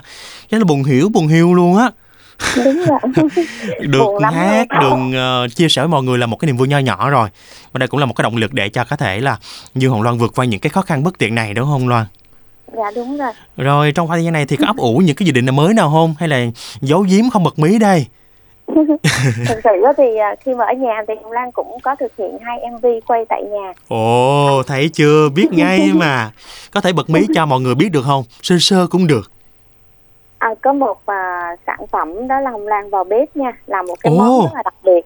cái 0.49 0.59
là 0.59 0.65
buồn 0.65 0.83
hiểu 0.83 1.09
buồn 1.09 1.27
hiu 1.27 1.53
luôn 1.53 1.77
á 1.77 1.91
đúng 2.55 2.83
rồi 2.87 2.99
được 3.79 4.07
hát 4.33 4.67
được 4.81 5.19
uh, 5.45 5.55
chia 5.55 5.69
sẻ 5.69 5.81
với 5.81 5.89
mọi 5.89 6.03
người 6.03 6.17
là 6.17 6.25
một 6.25 6.37
cái 6.37 6.47
niềm 6.47 6.57
vui 6.57 6.67
nho 6.67 6.77
nhỏ 6.77 7.09
rồi. 7.09 7.29
Và 7.71 7.77
đây 7.77 7.87
cũng 7.87 7.99
là 7.99 8.05
một 8.05 8.13
cái 8.13 8.23
động 8.23 8.37
lực 8.37 8.53
để 8.53 8.69
cho 8.69 8.83
có 8.83 8.95
thể 8.95 9.19
là 9.19 9.37
như 9.73 9.89
hồng 9.89 10.01
loan 10.01 10.17
vượt 10.17 10.31
qua 10.35 10.45
những 10.45 10.59
cái 10.59 10.69
khó 10.69 10.81
khăn 10.81 11.03
bất 11.03 11.17
tiện 11.17 11.35
này 11.35 11.53
đúng 11.53 11.65
không 11.65 11.87
loan? 11.87 12.05
Dạ 12.77 12.91
đúng 12.95 13.17
rồi. 13.17 13.31
Rồi 13.57 13.91
trong 13.91 14.07
khoảng 14.07 14.17
thời 14.17 14.23
gian 14.23 14.33
này 14.33 14.45
thì 14.45 14.55
có 14.55 14.65
ấp 14.65 14.77
ủ 14.77 14.97
những 14.97 15.15
cái 15.15 15.25
dự 15.25 15.31
định 15.31 15.55
mới 15.55 15.73
nào 15.73 15.89
không? 15.89 16.15
Hay 16.19 16.29
là 16.29 16.45
giấu 16.81 17.01
giếm 17.09 17.29
không 17.29 17.43
bật 17.43 17.59
mí 17.59 17.79
đây? 17.79 18.05
Thực 19.47 19.59
sự 19.63 19.69
đó 19.83 19.93
thì 19.97 20.17
à, 20.17 20.35
khi 20.45 20.53
mà 20.53 20.65
ở 20.65 20.73
nhà 20.73 21.03
thì 21.07 21.13
hồng 21.23 21.31
lan 21.31 21.51
cũng 21.51 21.79
có 21.83 21.95
thực 21.99 22.11
hiện 22.17 22.37
hai 22.41 22.57
mv 22.71 22.85
quay 23.07 23.25
tại 23.29 23.41
nhà. 23.51 23.73
Ồ 23.87 24.63
thấy 24.67 24.89
chưa? 24.93 25.29
Biết 25.29 25.47
ngay 25.51 25.91
mà. 25.93 26.31
Có 26.71 26.81
thể 26.81 26.93
bật 26.93 27.09
mí 27.09 27.21
cho 27.35 27.45
mọi 27.45 27.59
người 27.59 27.75
biết 27.75 27.91
được 27.91 28.03
không? 28.05 28.23
Sơ 28.41 28.55
sơ 28.59 28.87
cũng 28.87 29.07
được 29.07 29.31
à, 30.39 30.49
có 30.61 30.73
một 30.73 30.97
uh, 31.11 31.59
sản 31.67 31.87
phẩm 31.91 32.27
đó 32.27 32.39
là 32.39 32.51
hồng 32.51 32.67
lan 32.67 32.89
vào 32.89 33.03
bếp 33.03 33.35
nha 33.35 33.51
là 33.67 33.81
một 33.81 33.95
cái 33.99 34.13
Ồ. 34.13 34.17
món 34.17 34.41
rất 34.41 34.51
là 34.55 34.61
đặc 34.63 34.75
biệt 34.83 35.05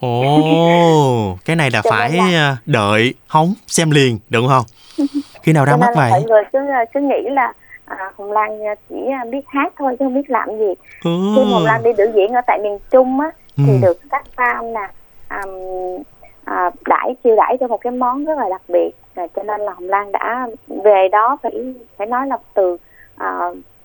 ồ 0.00 1.36
cái 1.44 1.56
này 1.56 1.70
là 1.70 1.80
Cho 1.84 1.90
phải 1.90 2.12
là... 2.12 2.24
À, 2.24 2.56
đợi 2.66 3.14
hóng 3.26 3.54
xem 3.66 3.90
liền 3.90 4.18
đúng 4.28 4.48
không 4.48 4.64
khi 5.42 5.52
nào 5.52 5.64
ra 5.64 5.76
mắt 5.76 5.90
vậy 5.96 6.10
mọi 6.10 6.22
người 6.22 6.42
cứ 6.52 6.58
cứ 6.94 7.00
nghĩ 7.00 7.30
là 7.30 7.52
à, 7.84 7.96
hồng 8.18 8.32
lan 8.32 8.58
chỉ 8.88 8.96
biết 9.30 9.40
hát 9.46 9.72
thôi 9.78 9.96
chứ 9.98 10.04
không 10.04 10.14
biết 10.14 10.30
làm 10.30 10.48
gì 10.58 10.74
ừ. 11.04 11.10
khi 11.36 11.52
hồng 11.52 11.64
lan 11.64 11.82
đi 11.82 11.90
biểu 11.98 12.06
diễn 12.14 12.32
ở 12.32 12.40
tại 12.46 12.58
miền 12.62 12.78
trung 12.90 13.20
á 13.20 13.30
ừ. 13.56 13.62
thì 13.66 13.78
được 13.82 14.00
các 14.10 14.24
fan 14.36 14.72
nè 14.72 14.90
um, 15.30 16.02
à, 16.44 16.70
đãi 16.86 17.14
chiêu 17.24 17.36
đãi 17.36 17.56
cho 17.60 17.66
một 17.66 17.80
cái 17.80 17.92
món 17.92 18.24
rất 18.24 18.38
là 18.38 18.48
đặc 18.50 18.62
biệt 18.68 18.90
à, 19.14 19.26
cho 19.36 19.42
nên 19.42 19.60
là 19.60 19.72
hồng 19.72 19.88
lan 19.88 20.12
đã 20.12 20.48
về 20.84 21.08
đó 21.12 21.36
phải 21.42 21.52
phải 21.96 22.06
nói 22.06 22.26
là 22.26 22.38
từ 22.54 22.76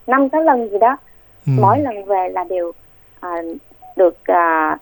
năm 0.06 0.28
sáu 0.32 0.42
lần 0.42 0.70
gì 0.70 0.78
đó. 0.78 0.96
Ừ. 1.46 1.52
mỗi 1.60 1.78
lần 1.78 2.04
về 2.04 2.28
là 2.28 2.44
đều 2.44 2.68
uh, 3.26 3.56
được 3.96 4.16
uh, 4.32 4.80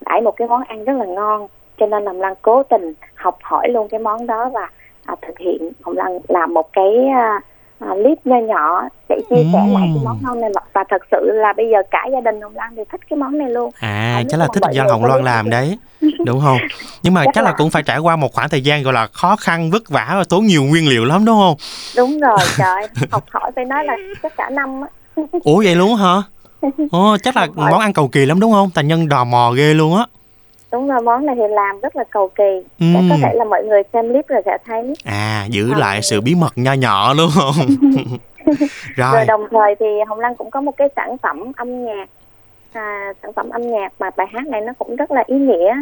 đãi 0.00 0.20
một 0.20 0.36
cái 0.36 0.48
món 0.48 0.62
ăn 0.62 0.84
rất 0.84 0.92
là 0.92 1.04
ngon. 1.04 1.48
Cho 1.78 1.86
nên 1.86 2.06
hồng 2.06 2.20
lan 2.20 2.34
cố 2.42 2.62
tình 2.62 2.94
học 3.14 3.38
hỏi 3.42 3.68
luôn 3.68 3.88
cái 3.88 4.00
món 4.00 4.26
đó 4.26 4.50
và 4.52 4.70
à, 5.04 5.14
thực 5.22 5.38
hiện. 5.38 5.72
Hồng 5.82 5.96
lan 5.96 6.18
làm 6.28 6.54
một 6.54 6.72
cái 6.72 7.08
à, 7.08 7.40
à, 7.88 7.94
clip 7.94 8.18
nho 8.24 8.36
nhỏ 8.36 8.88
để 9.08 9.16
chia 9.30 9.44
sẻ 9.52 9.58
lại 9.74 9.88
cái 9.94 10.04
món 10.04 10.18
ngon 10.22 10.40
này 10.40 10.50
và 10.72 10.84
thật 10.90 11.02
sự 11.10 11.30
là 11.32 11.52
bây 11.56 11.66
giờ 11.72 11.78
cả 11.90 12.06
gia 12.12 12.20
đình 12.20 12.40
hồng 12.40 12.56
lan 12.56 12.74
đều 12.74 12.84
thích 12.92 13.00
cái 13.10 13.16
món 13.16 13.38
này 13.38 13.50
luôn. 13.50 13.70
À 13.80 14.22
chắc 14.28 14.40
là 14.40 14.48
thích 14.54 14.62
do 14.72 14.84
hồng 14.90 15.04
loan 15.04 15.24
làm 15.24 15.50
đấy. 15.50 15.78
Đúng 16.26 16.40
không? 16.40 16.58
Nhưng 17.02 17.14
mà 17.14 17.24
chắc, 17.24 17.30
chắc 17.34 17.44
là, 17.44 17.50
là 17.50 17.56
cũng 17.56 17.70
phải 17.70 17.82
trải 17.82 17.98
qua 17.98 18.16
một 18.16 18.32
khoảng 18.32 18.48
thời 18.48 18.60
gian 18.60 18.82
gọi 18.82 18.94
là 18.94 19.06
khó 19.12 19.36
khăn 19.36 19.70
vất 19.70 19.82
vả 19.88 20.14
và 20.18 20.24
tốn 20.28 20.46
nhiều 20.46 20.62
nguyên 20.62 20.88
liệu 20.88 21.04
lắm 21.04 21.24
đúng 21.24 21.36
không? 21.36 21.56
Đúng 21.96 22.20
rồi 22.20 22.38
trời. 22.58 22.88
Học 23.10 23.24
hỏi 23.30 23.50
phải 23.56 23.64
nói 23.64 23.84
là 23.84 23.96
chắc 24.22 24.36
cả 24.36 24.50
năm 24.50 24.80
á. 24.80 24.88
Ủa 25.44 25.62
vậy 25.64 25.74
luôn 25.74 25.94
hả? 25.94 26.14
Ồ, 26.90 27.16
chắc 27.22 27.36
là 27.36 27.46
món 27.54 27.80
ăn 27.80 27.92
cầu 27.92 28.08
kỳ 28.08 28.26
lắm 28.26 28.40
đúng 28.40 28.52
không? 28.52 28.70
Tài 28.74 28.84
nhân 28.84 29.08
đò 29.08 29.24
mò 29.24 29.52
ghê 29.56 29.74
luôn 29.74 29.96
á 29.96 30.06
đúng 30.72 30.88
rồi 30.88 31.02
món 31.02 31.26
này 31.26 31.34
thì 31.38 31.48
làm 31.50 31.80
rất 31.80 31.96
là 31.96 32.04
cầu 32.10 32.28
kỳ 32.28 32.62
ừ. 32.80 32.86
để 32.94 33.00
có 33.10 33.16
thể 33.22 33.34
là 33.34 33.44
mọi 33.44 33.64
người 33.64 33.82
xem 33.92 34.08
clip 34.08 34.28
rồi 34.28 34.42
sẽ 34.44 34.58
thấy 34.66 34.94
à 35.04 35.46
giữ 35.50 35.72
à. 35.72 35.78
lại 35.78 36.02
sự 36.02 36.20
bí 36.20 36.34
mật 36.34 36.52
nho 36.56 36.72
nhỏ 36.72 37.14
luôn 37.14 37.30
không 37.34 37.54
rồi. 38.96 39.10
rồi 39.12 39.24
đồng 39.24 39.46
thời 39.50 39.74
thì 39.80 39.86
hồng 40.08 40.20
lan 40.20 40.36
cũng 40.36 40.50
có 40.50 40.60
một 40.60 40.76
cái 40.76 40.88
sản 40.96 41.18
phẩm 41.18 41.52
âm 41.56 41.84
nhạc 41.84 42.06
à, 42.72 43.12
sản 43.22 43.32
phẩm 43.32 43.50
âm 43.50 43.62
nhạc 43.62 43.92
mà 43.98 44.10
bài 44.16 44.26
hát 44.32 44.46
này 44.46 44.60
nó 44.60 44.72
cũng 44.78 44.96
rất 44.96 45.10
là 45.10 45.24
ý 45.26 45.36
nghĩa 45.36 45.74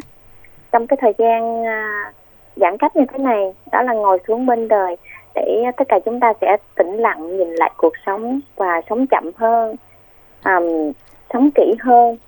trong 0.72 0.86
cái 0.86 0.96
thời 1.00 1.12
gian 1.18 1.66
à, 1.66 2.12
giãn 2.56 2.78
cách 2.78 2.96
như 2.96 3.04
thế 3.12 3.18
này 3.18 3.54
đó 3.72 3.82
là 3.82 3.92
ngồi 3.92 4.18
xuống 4.28 4.46
bên 4.46 4.68
đời 4.68 4.96
để 5.34 5.64
tất 5.76 5.84
cả 5.88 5.98
chúng 6.04 6.20
ta 6.20 6.32
sẽ 6.40 6.56
tĩnh 6.76 6.96
lặng 6.96 7.36
nhìn 7.36 7.54
lại 7.54 7.70
cuộc 7.76 7.92
sống 8.06 8.40
và 8.56 8.80
sống 8.90 9.06
chậm 9.06 9.30
hơn 9.36 9.76
um, 10.44 10.92
sống 11.32 11.50
kỹ 11.54 11.74
hơn 11.80 12.18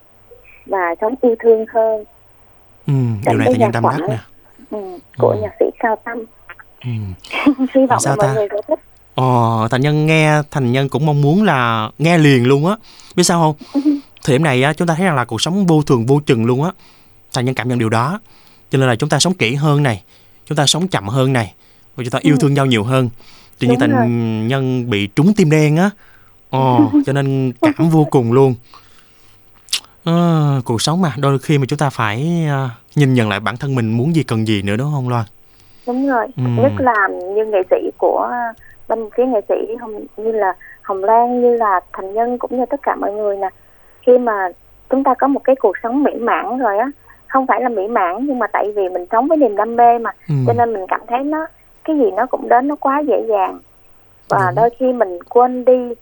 và 0.65 0.95
sống 1.01 1.15
yêu 1.21 1.35
thương 1.39 1.65
hơn 1.73 2.03
ừ, 2.87 2.93
điều 3.25 3.37
này 3.37 3.47
thì 3.51 3.59
nhân 3.59 3.71
tâm 3.71 3.83
đắc 3.83 4.09
nè. 4.09 4.17
Ừ, 4.71 4.99
của 5.17 5.29
ừ. 5.29 5.39
nhạc 5.41 5.51
sĩ 5.59 5.65
cao 5.79 5.95
tâm. 6.05 6.17
Ừ. 6.83 6.91
hy 7.75 7.85
vọng 7.85 7.99
sao 7.99 8.15
là 8.15 8.25
mọi 8.25 8.35
người 8.35 8.47
sẽ 8.51 8.61
thích. 8.67 8.79
Ờ, 9.15 9.67
thành 9.71 9.81
nhân 9.81 10.05
nghe 10.05 10.41
thành 10.51 10.71
nhân 10.71 10.89
cũng 10.89 11.05
mong 11.05 11.21
muốn 11.21 11.43
là 11.43 11.89
nghe 11.99 12.17
liền 12.17 12.47
luôn 12.47 12.67
á. 12.67 12.75
Biết 13.15 13.23
sao 13.23 13.39
không? 13.73 13.83
Thời 14.23 14.35
điểm 14.35 14.43
này 14.43 14.63
á 14.63 14.73
chúng 14.73 14.87
ta 14.87 14.95
thấy 14.95 15.05
rằng 15.05 15.15
là 15.15 15.25
cuộc 15.25 15.41
sống 15.41 15.65
vô 15.65 15.81
thường 15.81 16.05
vô 16.05 16.19
chừng 16.25 16.45
luôn 16.45 16.63
á. 16.63 16.71
Thành 17.33 17.45
nhân 17.45 17.55
cảm 17.55 17.69
nhận 17.69 17.79
điều 17.79 17.89
đó. 17.89 18.19
Cho 18.71 18.77
nên 18.77 18.87
là 18.87 18.95
chúng 18.95 19.09
ta 19.09 19.19
sống 19.19 19.33
kỹ 19.33 19.55
hơn 19.55 19.83
này. 19.83 20.03
Chúng 20.45 20.55
ta 20.55 20.65
sống 20.65 20.87
chậm 20.87 21.07
hơn 21.07 21.33
này. 21.33 21.53
Và 21.95 22.03
chúng 22.03 22.11
ta 22.11 22.19
yêu 22.21 22.33
ừ. 22.33 22.37
thương 22.41 22.53
nhau 22.53 22.65
nhiều 22.65 22.83
hơn. 22.83 23.09
Tự 23.59 23.67
nhiên 23.67 23.79
thành 23.79 24.47
nhân 24.47 24.89
bị 24.89 25.07
trúng 25.07 25.33
tim 25.33 25.49
đen 25.49 25.77
á. 25.77 25.89
Ờ 26.49 26.77
cho 27.05 27.13
nên 27.13 27.51
cảm 27.61 27.89
vô 27.89 28.07
cùng 28.11 28.31
luôn 28.31 28.55
à, 30.05 30.15
cuộc 30.65 30.81
sống 30.81 31.01
mà 31.01 31.13
đôi 31.17 31.39
khi 31.39 31.57
mà 31.57 31.65
chúng 31.67 31.79
ta 31.79 31.89
phải 31.89 32.47
uh, 32.65 32.71
nhìn 32.97 33.13
nhận 33.13 33.29
lại 33.29 33.39
bản 33.39 33.57
thân 33.57 33.75
mình 33.75 33.97
muốn 33.97 34.15
gì 34.15 34.23
cần 34.23 34.47
gì 34.47 34.61
nữa 34.61 34.75
đúng 34.77 34.91
không 34.93 35.09
Loan 35.09 35.25
đúng 35.87 36.07
rồi 36.07 36.27
ừ. 36.37 36.43
nhất 36.57 36.71
là 36.79 37.07
như 37.35 37.45
nghệ 37.45 37.59
sĩ 37.71 37.89
của 37.97 38.31
bên 38.87 39.09
phía 39.17 39.25
nghệ 39.25 39.41
sĩ 39.49 39.75
hồng 39.81 40.05
như 40.17 40.31
là 40.31 40.53
hồng 40.81 41.03
lan 41.03 41.41
như 41.41 41.55
là 41.55 41.79
thành 41.93 42.13
nhân 42.13 42.37
cũng 42.37 42.59
như 42.59 42.65
tất 42.69 42.79
cả 42.83 42.95
mọi 42.95 43.11
người 43.11 43.37
nè 43.37 43.49
khi 44.01 44.17
mà 44.17 44.49
chúng 44.89 45.03
ta 45.03 45.13
có 45.19 45.27
một 45.27 45.41
cái 45.43 45.55
cuộc 45.55 45.75
sống 45.83 46.03
mỹ 46.03 46.11
mãn 46.19 46.57
rồi 46.59 46.77
á 46.77 46.91
không 47.27 47.47
phải 47.47 47.61
là 47.61 47.69
mỹ 47.69 47.87
mãn 47.87 48.25
nhưng 48.27 48.39
mà 48.39 48.47
tại 48.47 48.71
vì 48.75 48.89
mình 48.89 49.05
sống 49.11 49.27
với 49.27 49.37
niềm 49.37 49.55
đam 49.55 49.75
mê 49.75 49.99
mà 49.99 50.11
ừ. 50.29 50.35
cho 50.47 50.53
nên 50.53 50.73
mình 50.73 50.85
cảm 50.87 51.01
thấy 51.07 51.23
nó 51.23 51.47
cái 51.83 51.97
gì 51.97 52.11
nó 52.11 52.25
cũng 52.25 52.49
đến 52.49 52.67
nó 52.67 52.75
quá 52.75 52.99
dễ 53.07 53.25
dàng 53.29 53.59
và 54.29 54.45
Đúng. 54.45 54.55
đôi 54.55 54.69
khi 54.79 54.93
mình 54.93 55.19
quên 55.29 55.65
đi 55.65 55.93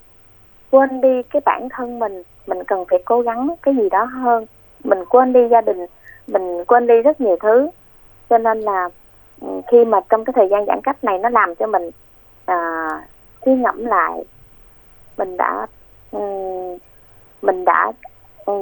quên 0.72 1.02
đi 1.02 1.24
cái 1.24 1.42
bản 1.46 1.68
thân 1.70 2.00
mình 2.00 2.24
mình 2.48 2.64
cần 2.64 2.86
phải 2.90 3.00
cố 3.06 3.22
gắng 3.22 3.50
cái 3.62 3.76
gì 3.76 3.90
đó 3.90 4.04
hơn. 4.04 4.46
Mình 4.84 5.06
quên 5.06 5.34
đi 5.34 5.48
gia 5.48 5.62
đình 5.62 5.86
mình 6.28 6.66
quên 6.66 6.88
đi 6.88 7.02
rất 7.02 7.22
nhiều 7.22 7.38
thứ. 7.42 7.70
Cho 8.30 8.38
nên 8.38 8.62
là 8.62 8.90
ừ, 9.42 9.48
khi 9.72 9.86
mà 9.86 10.00
trong 10.10 10.26
cái 10.26 10.34
thời 10.34 10.48
gian 10.50 10.66
giãn 10.66 10.82
cách 10.84 11.04
này 11.04 11.18
nó 11.18 11.30
làm 11.30 11.56
cho 11.56 11.68
mình 11.68 11.90
à, 12.46 12.90
suy 13.46 13.54
ngẫm 13.54 13.86
lại 13.86 14.24
mình 15.18 15.38
đã 15.38 15.68
um, 16.12 16.78
mình 17.42 17.66
đã 17.66 17.92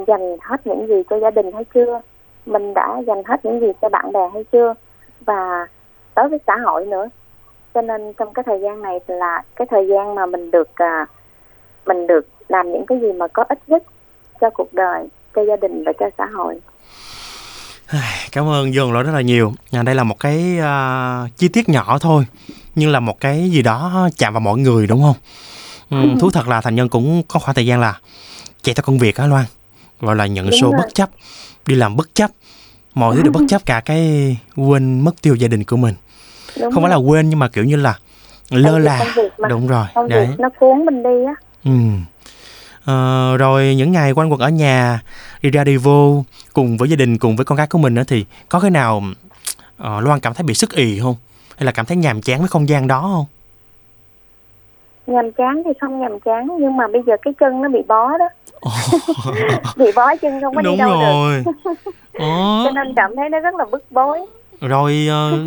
dành 0.06 0.36
hết 0.40 0.66
những 0.66 0.86
gì 0.88 1.02
cho 1.10 1.18
gia 1.18 1.30
đình 1.30 1.52
hay 1.52 1.64
chưa? 1.74 2.00
Mình 2.46 2.74
đã 2.74 2.98
dành 3.06 3.22
hết 3.24 3.44
những 3.44 3.60
gì 3.60 3.72
cho 3.82 3.88
bạn 3.88 4.12
bè 4.12 4.28
hay 4.32 4.44
chưa? 4.52 4.74
Và 5.20 5.66
tới 6.14 6.28
với 6.28 6.38
xã 6.46 6.56
hội 6.56 6.86
nữa. 6.86 7.08
Cho 7.74 7.82
nên 7.82 8.12
trong 8.12 8.32
cái 8.32 8.42
thời 8.42 8.60
gian 8.60 8.82
này 8.82 9.00
là 9.06 9.42
cái 9.56 9.66
thời 9.70 9.88
gian 9.88 10.14
mà 10.14 10.26
mình 10.26 10.50
được 10.50 10.70
uh, 10.70 11.08
mình 11.90 12.06
được 12.06 12.28
làm 12.48 12.72
những 12.72 12.86
cái 12.86 12.98
gì 13.00 13.12
mà 13.12 13.28
có 13.28 13.44
ích 13.48 13.58
nhất 13.66 13.82
cho 14.40 14.50
cuộc 14.50 14.74
đời 14.74 15.06
cho 15.36 15.42
gia 15.48 15.56
đình 15.56 15.84
và 15.84 15.92
cho 16.00 16.06
xã 16.18 16.26
hội. 16.36 16.60
Cảm 18.32 18.48
ơn 18.48 18.74
dương 18.74 18.92
lỗi 18.92 19.02
rất 19.02 19.12
là 19.14 19.20
nhiều. 19.20 19.52
À, 19.72 19.82
đây 19.82 19.94
là 19.94 20.04
một 20.04 20.20
cái 20.20 20.58
uh, 20.58 21.36
chi 21.36 21.48
tiết 21.48 21.68
nhỏ 21.68 21.98
thôi 22.00 22.26
nhưng 22.74 22.90
là 22.90 23.00
một 23.00 23.20
cái 23.20 23.50
gì 23.50 23.62
đó 23.62 24.08
chạm 24.16 24.32
vào 24.32 24.40
mọi 24.40 24.58
người 24.58 24.86
đúng 24.86 25.02
không? 25.02 25.16
Ừ, 25.90 26.08
thú 26.20 26.30
thật 26.30 26.48
là 26.48 26.60
thành 26.60 26.74
nhân 26.74 26.88
cũng 26.88 27.22
có 27.28 27.40
khoảng 27.40 27.54
thời 27.54 27.66
gian 27.66 27.80
là 27.80 27.98
chạy 28.62 28.74
theo 28.74 28.82
công 28.86 28.98
việc 28.98 29.16
á 29.16 29.26
loan 29.26 29.44
gọi 30.00 30.16
là 30.16 30.26
nhận 30.26 30.50
số 30.60 30.70
bất 30.70 30.94
chấp 30.94 31.10
đi 31.66 31.74
làm 31.74 31.96
bất 31.96 32.14
chấp 32.14 32.30
mọi 32.94 33.16
thứ 33.16 33.22
đều 33.22 33.32
bất 33.32 33.40
chấp 33.48 33.66
cả 33.66 33.80
cái 33.84 34.36
quên 34.56 35.00
mất 35.00 35.22
tiêu 35.22 35.34
gia 35.34 35.48
đình 35.48 35.64
của 35.64 35.76
mình. 35.76 35.94
Đúng 36.60 36.72
không 36.72 36.82
rồi. 36.82 36.90
phải 36.90 36.90
là 36.90 36.96
quên 36.96 37.30
nhưng 37.30 37.38
mà 37.38 37.48
kiểu 37.48 37.64
như 37.64 37.76
là 37.76 37.98
lơ 38.50 38.78
là. 38.78 39.14
đúng 39.48 39.66
rồi 39.66 39.86
công 39.94 40.08
đấy. 40.08 40.26
việc 40.26 40.40
nó 40.40 40.48
cuốn 40.60 40.86
mình 40.86 41.02
đi 41.02 41.24
á 41.26 41.34
ừ. 41.64 41.70
Ờ, 42.84 43.36
rồi 43.36 43.74
những 43.76 43.92
ngày 43.92 44.12
quanh 44.12 44.32
quẩn 44.32 44.40
ở 44.40 44.48
nhà 44.48 45.00
đi 45.42 45.50
ra 45.50 45.64
đi 45.64 45.76
vô 45.76 46.24
cùng 46.52 46.76
với 46.76 46.88
gia 46.88 46.96
đình 46.96 47.18
cùng 47.18 47.36
với 47.36 47.44
con 47.44 47.58
gái 47.58 47.66
của 47.66 47.78
mình 47.78 47.94
nữa 47.94 48.02
thì 48.06 48.24
có 48.48 48.60
cái 48.60 48.70
nào 48.70 49.02
uh, 49.82 50.04
Loan 50.04 50.20
cảm 50.20 50.34
thấy 50.34 50.44
bị 50.44 50.54
sức 50.54 50.70
ì 50.72 51.00
không? 51.02 51.16
Hay 51.56 51.64
là 51.66 51.72
cảm 51.72 51.86
thấy 51.86 51.96
nhàm 51.96 52.22
chán 52.22 52.38
với 52.38 52.48
không 52.48 52.68
gian 52.68 52.86
đó 52.86 53.00
không? 53.00 53.26
Nhàm 55.06 55.32
chán 55.32 55.62
thì 55.64 55.70
không 55.80 56.00
nhàm 56.00 56.20
chán 56.20 56.48
nhưng 56.60 56.76
mà 56.76 56.88
bây 56.92 57.02
giờ 57.06 57.16
cái 57.22 57.34
chân 57.40 57.62
nó 57.62 57.68
bị 57.68 57.78
bó 57.88 58.18
đó. 58.18 58.28
Bị 59.76 59.86
bó 59.94 60.16
chân 60.16 60.40
không 60.40 60.54
có 60.54 60.62
Đúng 60.62 60.74
đi 60.74 60.78
đâu 60.78 61.00
rồi. 61.00 61.42
được 62.12 62.64
cho 62.64 62.70
nên 62.74 62.94
cảm 62.96 63.16
thấy 63.16 63.28
nó 63.28 63.40
rất 63.40 63.54
là 63.54 63.64
bức 63.70 63.84
bối. 63.90 64.26
Rồi 64.60 65.08
uh, 65.08 65.40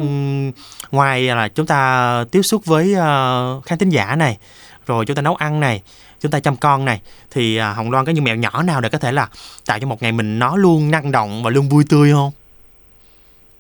ngoài 0.92 1.22
là 1.24 1.48
chúng 1.48 1.66
ta 1.66 2.24
tiếp 2.32 2.42
xúc 2.42 2.66
với 2.66 2.94
uh, 2.94 3.66
khán 3.66 3.80
thính 3.80 3.90
giả 3.90 4.16
này 4.16 4.38
rồi 4.86 5.06
chúng 5.06 5.16
ta 5.16 5.22
nấu 5.22 5.36
ăn 5.36 5.60
này 5.60 5.82
chúng 6.20 6.32
ta 6.32 6.40
chăm 6.40 6.56
con 6.56 6.86
này 6.86 7.02
thì 7.32 7.58
à, 7.58 7.74
hồng 7.74 7.92
loan 7.92 8.06
có 8.06 8.12
những 8.12 8.24
mẹo 8.24 8.36
nhỏ 8.36 8.64
nào 8.64 8.82
để 8.82 8.90
có 8.90 8.98
thể 8.98 9.12
là 9.12 9.28
tạo 9.68 9.80
cho 9.80 9.88
một 9.88 10.02
ngày 10.02 10.12
mình 10.12 10.40
nó 10.40 10.56
luôn 10.56 10.92
năng 10.92 11.12
động 11.12 11.42
và 11.44 11.50
luôn 11.50 11.70
vui 11.70 11.84
tươi 11.90 12.12
không? 12.14 12.32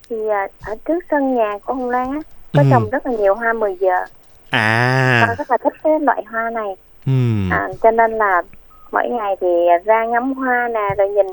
Thì 0.09 0.15
à, 0.29 0.47
ở 0.61 0.75
trước 0.87 0.99
sân 1.11 1.35
nhà 1.35 1.57
của 1.65 1.73
hồng 1.73 1.89
loan 1.89 2.11
á 2.11 2.21
có 2.53 2.61
Ừ. 2.63 2.67
trồng 2.71 2.89
rất 2.89 3.05
là 3.05 3.11
nhiều 3.11 3.35
hoa 3.35 3.53
10 3.53 3.75
giờ. 3.79 3.95
À. 4.49 5.25
Con 5.27 5.35
rất 5.37 5.49
là 5.51 5.57
thích 5.63 5.73
cái 5.83 5.93
loại 5.99 6.23
hoa 6.31 6.49
này. 6.49 6.75
Ừm, 7.05 7.49
à, 7.53 7.67
cho 7.83 7.91
nên 7.91 8.11
là 8.11 8.41
mỗi 8.91 9.09
ngày 9.09 9.35
thì 9.41 9.47
ra 9.85 10.05
ngắm 10.05 10.33
hoa 10.33 10.67
nè 10.73 10.95
rồi 10.97 11.09
nhìn 11.09 11.25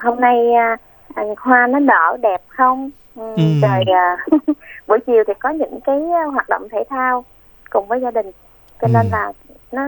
hôm 0.00 0.20
nay 0.20 0.52
à, 0.54 0.76
à, 1.14 1.22
hoa 1.38 1.66
nó 1.66 1.78
nở 1.78 2.16
đẹp 2.22 2.42
không? 2.48 2.90
Ừ, 3.16 3.22
Ừ. 3.36 3.42
rồi 3.62 3.82
à, 3.94 4.16
buổi 4.86 4.98
chiều 5.06 5.24
thì 5.26 5.32
có 5.40 5.50
những 5.50 5.80
cái 5.84 5.96
hoạt 6.32 6.48
động 6.48 6.68
thể 6.72 6.84
thao 6.90 7.24
cùng 7.70 7.88
với 7.88 8.00
gia 8.00 8.10
đình 8.10 8.30
cho 8.82 8.88
nên 8.88 9.02
Ừ. 9.06 9.08
là 9.12 9.32
nó 9.72 9.82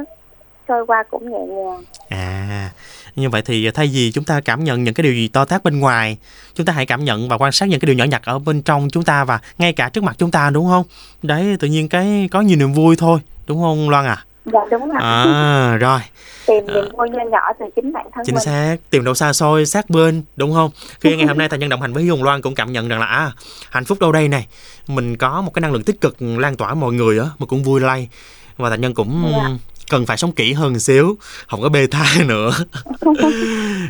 trôi 0.69 0.87
qua 0.87 1.05
cũng 1.11 1.31
nhẹ 1.33 1.39
nhàng. 1.55 1.83
À 2.09 2.71
như 3.17 3.31
vậy 3.31 3.43
thì 3.45 3.71
thay 3.71 3.91
vì 3.93 4.13
chúng 4.13 4.25
ta 4.25 4.41
cảm 4.41 4.65
nhận 4.65 4.85
những 4.85 4.95
cái 4.95 5.03
điều 5.05 5.13
gì 5.13 5.29
to 5.29 5.45
tát 5.45 5.65
bên 5.65 5.79
ngoài 5.81 6.17
chúng 6.55 6.67
ta 6.67 6.73
hãy 6.73 6.87
cảm 6.87 7.05
nhận 7.05 7.29
và 7.29 7.37
quan 7.39 7.53
sát 7.53 7.69
những 7.69 7.81
cái 7.81 7.87
điều 7.87 7.97
nhỏ 7.97 8.05
nhặt 8.05 8.23
ở 8.25 8.39
bên 8.39 8.63
trong 8.63 8.89
chúng 8.93 9.05
ta 9.05 9.25
và 9.25 9.41
ngay 9.59 9.73
cả 9.73 9.89
trước 9.89 10.05
mặt 10.05 10.17
chúng 10.19 10.31
ta 10.31 10.51
đúng 10.51 10.67
không? 10.69 10.85
Đấy 11.23 11.57
tự 11.61 11.69
nhiên 11.69 11.89
cái 11.89 12.29
có 12.33 12.41
nhiều 12.41 12.57
niềm 12.59 12.73
vui 12.73 12.97
thôi 12.97 13.21
đúng 13.47 13.63
không 13.63 13.91
loan 13.91 14.05
à? 14.07 14.25
Dạ 14.45 14.61
đúng 14.71 14.89
rồi 14.89 14.99
à 15.03 15.77
rồi. 15.81 16.01
Tìm 16.47 16.67
niềm 16.67 16.85
vui 16.97 17.11
nho 17.11 17.25
nhỏ 17.31 17.53
từ 17.61 17.67
chính 17.77 17.93
bản 17.93 18.07
thân 18.15 18.25
chính 18.27 18.35
mình. 18.35 18.45
xác 18.45 18.77
tìm 18.91 19.05
đâu 19.05 19.15
xa 19.15 19.33
xôi 19.33 19.67
sát 19.67 19.91
bên 19.91 20.23
đúng 20.37 20.53
không? 20.55 20.71
Khi 21.01 21.17
ngày 21.17 21.27
hôm 21.27 21.39
nay 21.39 21.49
tài 21.49 21.59
nhân 21.59 21.69
đồng 21.69 21.81
hành 21.81 21.93
với 21.93 22.07
hồng 22.07 22.23
loan 22.23 22.43
cũng 22.43 22.55
cảm 22.55 22.73
nhận 22.73 22.89
rằng 22.89 23.01
là 23.01 23.07
à, 23.07 23.33
hạnh 23.71 23.85
phúc 23.85 23.99
đâu 24.01 24.13
đây 24.13 24.29
này. 24.29 24.47
Mình 24.89 25.17
có 25.17 25.41
một 25.41 25.51
cái 25.55 25.61
năng 25.61 25.73
lượng 25.73 25.85
tích 25.85 26.01
cực 26.01 26.17
lan 26.23 26.57
tỏa 26.57 26.75
mọi 26.75 26.93
người 26.93 27.19
á 27.19 27.25
mà 27.39 27.47
cũng 27.47 27.63
vui 27.63 27.81
lây 27.81 28.09
và 28.57 28.69
tài 28.69 28.79
nhân 28.79 28.95
cũng 28.95 29.33
Dạ. 29.33 29.49
cần 29.91 30.07
phải 30.07 30.17
sống 30.17 30.33
kỹ 30.33 30.53
hơn 30.53 30.79
xíu 30.81 31.17
không 31.49 31.63
có 31.63 31.69
bê 31.69 31.87
tha 31.87 32.05
nữa. 32.27 32.51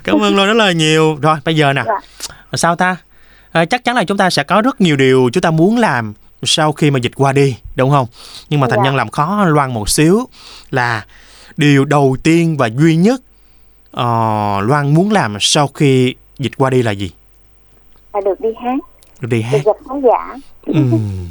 Cảm 0.04 0.22
ơn 0.22 0.36
loan 0.36 0.48
rất 0.48 0.54
là 0.54 0.72
nhiều. 0.72 1.18
Rồi 1.22 1.36
bây 1.44 1.56
giờ 1.56 1.72
nè. 1.72 1.82
Dạ. 1.86 2.00
sao 2.52 2.76
ta? 2.76 2.96
À, 3.52 3.64
chắc 3.64 3.84
chắn 3.84 3.96
là 3.96 4.04
chúng 4.04 4.16
ta 4.18 4.30
sẽ 4.30 4.42
có 4.42 4.60
rất 4.62 4.80
nhiều 4.80 4.96
điều 4.96 5.30
chúng 5.32 5.40
ta 5.42 5.50
muốn 5.50 5.78
làm 5.78 6.12
sau 6.42 6.72
khi 6.72 6.90
mà 6.90 6.98
dịch 6.98 7.12
qua 7.16 7.32
đi 7.32 7.56
đúng 7.76 7.90
không? 7.90 8.06
Nhưng 8.48 8.60
mà 8.60 8.66
thành 8.70 8.78
Dạ. 8.78 8.84
nhân 8.84 8.96
làm 8.96 9.08
khó 9.08 9.44
loan 9.44 9.74
một 9.74 9.88
xíu 9.88 10.28
là 10.70 11.04
điều 11.56 11.84
đầu 11.84 12.16
tiên 12.22 12.56
và 12.56 12.66
duy 12.66 12.96
nhất 12.96 13.20
ờ, 13.90 14.06
loan 14.60 14.94
muốn 14.94 15.12
làm 15.12 15.36
sau 15.40 15.68
khi 15.68 16.14
dịch 16.38 16.52
qua 16.56 16.70
đi 16.70 16.82
là 16.82 16.90
gì? 16.90 17.10
Là 18.14 18.20
được 18.24 18.40
đi 18.40 18.48
hát. 18.62 18.78
Được 19.20 19.28
đi 19.30 19.42
được 19.42 19.48
hát 19.52 19.60
gặp 19.64 19.76
khán 19.88 20.00
giả. 20.02 20.36
Ừm, 20.66 21.28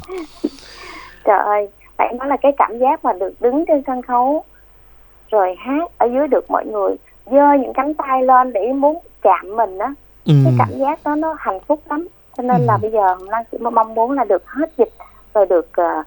trời 1.24 1.38
ơi 1.46 1.68
phải 1.96 2.12
nói 2.18 2.28
là 2.28 2.36
cái 2.36 2.52
cảm 2.56 2.78
giác 2.78 3.04
mà 3.04 3.12
được 3.12 3.34
đứng 3.40 3.64
trên 3.68 3.82
sân 3.86 4.02
khấu 4.02 4.44
rồi 5.30 5.54
hát 5.58 5.90
ở 5.98 6.06
dưới 6.06 6.28
được 6.28 6.50
mọi 6.50 6.64
người 6.66 6.94
giơ 7.26 7.52
những 7.60 7.72
cánh 7.72 7.94
tay 7.94 8.22
lên 8.22 8.52
để 8.52 8.72
muốn 8.72 8.98
chạm 9.22 9.56
mình 9.56 9.78
á. 9.78 9.94
Cái 10.26 10.34
ừm, 10.46 10.54
cảm 10.58 10.78
giác 10.78 11.04
đó 11.04 11.14
nó 11.14 11.34
hạnh 11.38 11.60
phúc 11.66 11.80
lắm. 11.90 12.08
Cho 12.36 12.42
nên 12.42 12.62
là 12.66 12.74
Ừ. 12.74 12.78
bây 12.82 12.90
giờ 12.90 13.00
hồng 13.14 13.28
lan 13.28 13.42
chỉ 13.52 13.58
mong 13.58 13.94
muốn 13.94 14.10
là 14.12 14.24
được 14.24 14.46
hết 14.50 14.70
dịch 14.78 14.92
rồi 15.34 15.46
được 15.46 15.68
ờ, 15.72 16.02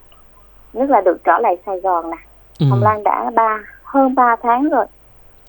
nhất 0.73 0.89
là 0.89 1.01
được 1.01 1.17
trở 1.23 1.37
lại 1.41 1.57
sài 1.65 1.79
gòn 1.79 2.09
nè. 2.11 2.17
Ừm, 2.59 2.69
hồng 2.71 2.83
lan 2.83 3.03
đã 3.03 3.29
ba 3.35 3.59
hơn 3.83 4.15
3 4.15 4.35
tháng 4.41 4.69
rồi 4.69 4.85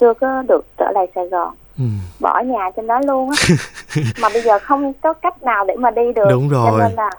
chưa 0.00 0.14
có 0.14 0.42
được 0.48 0.64
trở 0.78 0.90
lại 0.94 1.06
sài 1.14 1.26
gòn. 1.28 1.54
Ừm. 1.78 1.98
bỏ 2.20 2.40
nhà 2.40 2.70
trên 2.76 2.86
đó 2.86 3.00
luôn 3.06 3.30
á. 3.30 3.36
Mà 4.22 4.28
bây 4.32 4.42
giờ 4.42 4.58
không 4.58 4.92
có 4.92 5.12
cách 5.12 5.42
nào 5.42 5.64
để 5.64 5.76
mà 5.76 5.90
đi 5.90 6.12
được. 6.12 6.28
Đúng 6.30 6.48
rồi. 6.48 6.70
cho 6.70 6.78
nên 6.78 6.92
là 6.92 7.10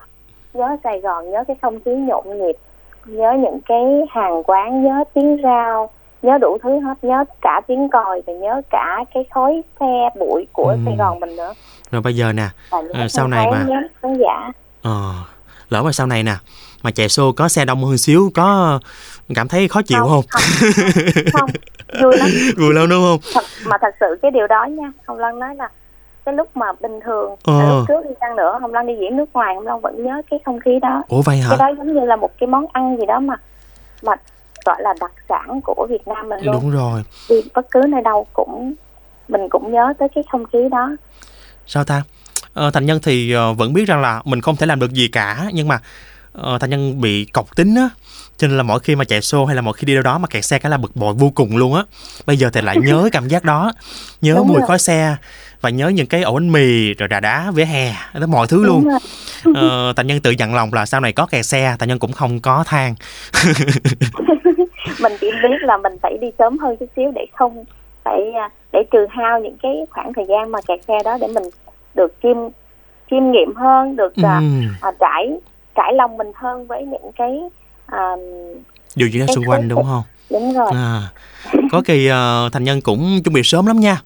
nhớ 0.53 0.77
sài 0.83 0.99
gòn 0.99 1.31
nhớ 1.31 1.43
cái 1.47 1.57
không 1.61 1.79
khí 1.85 1.91
nhộn 1.95 2.23
nhịp 2.39 2.55
nhớ 3.12 3.34
những 3.44 3.60
cái 3.66 3.82
hàng 4.10 4.44
quán 4.44 4.84
nhớ 4.84 5.04
tiếng 5.13 5.38
rao 5.44 5.89
nhớ 6.22 6.38
đủ 6.38 6.58
thứ 6.63 6.80
hết 6.80 6.94
nhớ 7.01 7.24
cả 7.42 7.62
tiếng 7.68 7.89
còi 7.89 8.22
và 8.28 8.34
nhớ 8.34 8.62
cả 8.70 8.98
cái 9.13 9.24
khói 9.34 9.62
xe 9.80 10.10
bụi 10.20 10.48
của 10.54 10.68
Ừ. 10.70 10.78
sài 10.86 10.96
gòn 10.98 11.20
mình 11.20 11.36
nữa. 11.36 11.54
Rồi 11.92 12.01
bây 12.01 12.16
giờ 12.16 12.32
nè 12.34 12.48
cái 12.94 13.10
sau 13.10 13.24
không 13.24 13.32
này 13.32 13.46
mà- 13.51 13.66
khán 14.01 14.13
giả. 14.18 14.51
Ờ, 14.84 15.13
lỡ 15.70 15.84
mà 15.84 15.92
sau 15.92 16.08
này 16.08 16.24
nè 16.24 16.34
mà 16.84 16.92
chạy 16.92 17.10
xô 17.10 17.32
có 17.32 17.48
xe 17.48 17.66
đông 17.66 17.84
hơn 17.86 17.98
xíu 17.98 18.30
có 18.36 18.80
cảm 19.36 19.48
thấy 19.48 19.67
khó 19.67 19.82
chịu 19.82 20.00
không, 20.00 20.24
không? 20.30 20.43
không 21.34 21.50
vui 22.02 22.17
lắm. 22.17 22.30
Vui 22.58 22.74
lắm 22.74 22.89
đúng 22.89 23.04
không? 23.04 23.19
Thật, 23.34 23.43
mà 23.65 23.78
thật 23.82 23.95
sự 24.00 24.19
cái 24.22 24.32
điều 24.32 24.48
đó 24.48 24.65
nha 24.65 24.91
hồng 25.08 25.17
loan 25.17 25.39
nói 25.39 25.56
là 25.56 25.69
cái 26.30 26.36
lúc 26.38 26.58
mà 26.58 26.65
bình 26.82 27.00
thường. 27.06 27.36
Ờ. 27.44 27.60
lúc 27.78 27.88
trước 27.88 28.10
đi 28.10 28.15
chăng 28.22 28.36
nữa 28.36 28.58
hồng 28.62 28.74
loan 28.74 28.88
đi 28.88 28.94
diễn 29.02 29.18
nước 29.18 29.26
ngoài 29.34 29.56
hồng 29.56 29.63
loan 29.65 29.82
vẫn 29.82 30.04
nhớ 30.06 30.22
cái 30.32 30.39
không 30.46 30.60
khí 30.60 30.72
đó. 30.82 31.04
Ủa 31.08 31.22
vậy 31.22 31.38
hả? 31.38 31.50
Cái 31.50 31.58
đó 31.58 31.76
giống 31.78 31.94
như 31.94 32.06
là 32.06 32.15
một 32.15 32.32
cái 32.39 32.48
món 32.48 32.65
ăn 32.74 32.98
gì 32.98 33.06
đó 33.06 33.20
mà 33.20 33.36
mà 34.02 34.13
gọi 34.65 34.82
là 34.82 34.94
đặc 35.00 35.12
sản 35.30 35.62
của 35.63 35.88
Việt 35.89 36.08
Nam 36.08 36.30
mình 36.30 36.39
luôn. 36.44 36.54
Đúng 36.62 36.72
rồi. 36.72 37.04
Đi 37.30 37.36
bất 37.56 37.72
cứ 37.72 37.82
nơi 37.89 38.02
đâu 38.02 38.28
cũng 38.34 38.74
mình 39.28 39.50
cũng 39.50 39.72
nhớ 39.74 39.94
tới 40.00 40.08
cái 40.15 40.24
không 40.32 40.46
khí 40.54 40.60
đó. 40.72 40.89
Sao 41.68 41.84
ta? 41.84 42.04
Ờ, 42.54 42.72
thành 42.72 42.86
nhân 42.86 43.00
thì 43.04 43.32
ờ, 43.32 43.54
vẫn 43.54 43.74
biết 43.74 43.88
rằng 43.88 44.02
là 44.02 44.22
mình 44.26 44.42
không 44.42 44.56
thể 44.56 44.65
làm 44.65 44.80
được 44.80 44.94
gì 44.94 45.08
cả 45.08 45.46
nhưng 45.54 45.68
mà 45.68 45.80
ờ, 46.34 46.58
thành 46.58 46.70
nhân 46.70 47.02
bị 47.02 47.26
cọc 47.26 47.56
tính 47.56 47.76
á. 47.76 47.89
Cho 48.38 48.48
nên 48.48 48.58
là 48.58 48.63
mỗi 48.63 48.80
khi 48.80 48.96
mà 48.96 49.06
chạy 49.06 49.22
xô 49.22 49.46
hay 49.46 49.56
là 49.56 49.62
mỗi 49.62 49.74
khi 49.74 49.86
đi 49.86 49.94
đâu 49.94 50.04
đó 50.04 50.18
mà 50.18 50.28
kẹt 50.28 50.46
xe 50.46 50.60
cái 50.60 50.70
là 50.70 50.78
bực 50.78 50.96
bội 50.96 51.13
vô 51.13 51.32
cùng 51.36 51.58
luôn 51.58 51.74
á. 51.76 51.84
Bây 52.26 52.38
giờ 52.38 52.50
thì 52.54 52.62
lại 52.62 52.78
nhớ 52.84 53.10
cảm 53.12 53.28
giác 53.28 53.44
đó. 53.44 53.72
Nhớ 54.22 54.34
Đúng 54.38 54.48
mùi 54.48 54.58
rồi. 54.58 54.68
khói 54.68 54.80
xe 54.80 55.15
và 55.62 55.69
nhớ 55.69 55.88
những 55.89 56.08
cái 56.08 56.24
ổ 56.24 56.34
bánh 56.34 56.52
mì 56.52 56.93
rồi 56.93 57.08
đà 57.08 57.19
đá 57.19 57.52
vỉa 57.52 57.65
hè 57.65 57.93
đó 58.19 58.28
mọi 58.28 58.48
thứ 58.48 58.65
luôn. 58.65 58.88
ờ, 59.56 59.93
thành 59.95 60.08
nhân 60.08 60.19
tự 60.19 60.32
dặn 60.32 60.56
lòng 60.56 60.74
là 60.74 60.86
sau 60.86 61.02
này 61.02 61.13
có 61.13 61.26
kẹt 61.26 61.45
xe 61.45 61.76
thành 61.80 61.89
nhân 61.89 62.00
cũng 62.00 62.12
không 62.12 62.39
có 62.39 62.63
than 62.67 62.95
mình 65.00 65.13
chỉ 65.22 65.28
biết 65.43 65.58
là 65.62 65.78
mình 65.78 65.93
phải 66.02 66.17
đi 66.22 66.28
sớm 66.39 66.58
hơn 66.58 66.78
chút 66.80 66.86
xíu 66.95 67.12
để 67.15 67.26
không 67.36 67.65
phải 68.04 68.32
à, 68.36 68.50
để 68.74 68.80
trừ 68.91 69.06
hao 69.10 69.39
những 69.39 69.58
cái 69.63 69.72
khoảng 69.89 70.13
thời 70.13 70.26
gian 70.30 70.52
mà 70.52 70.60
kẹt 70.67 70.80
xe 70.88 70.93
đó 71.06 71.17
để 71.22 71.28
mình 71.28 71.43
được 71.95 72.13
chiêm 72.24 72.38
chiêm 73.12 73.32
nghiệm 73.32 73.56
hơn 73.56 73.95
được 73.95 74.13
Ừm, 74.15 74.67
à, 74.82 74.91
trải 75.00 75.30
trải 75.76 75.93
lòng 75.93 76.17
mình 76.17 76.32
hơn 76.36 76.67
với 76.67 76.84
những 76.84 77.12
cái 77.15 77.39
à, 77.86 78.15
điều 78.95 79.10
ra 79.13 79.26
Cái 79.28 79.36
xung 79.36 79.50
quanh 79.50 79.67
đúng 79.67 79.84
không? 79.84 80.04
Đúng 80.30 80.54
rồi. 80.54 80.72
À, 80.74 81.02
có 81.72 81.82
kỳ 81.86 82.08
ờ, 82.08 82.50
thành 82.54 82.63
nhân 82.63 82.82
cũng 82.82 83.22
chuẩn 83.24 83.34
bị 83.34 83.41
sớm 83.43 83.65
lắm 83.65 83.80
nha. 83.80 84.02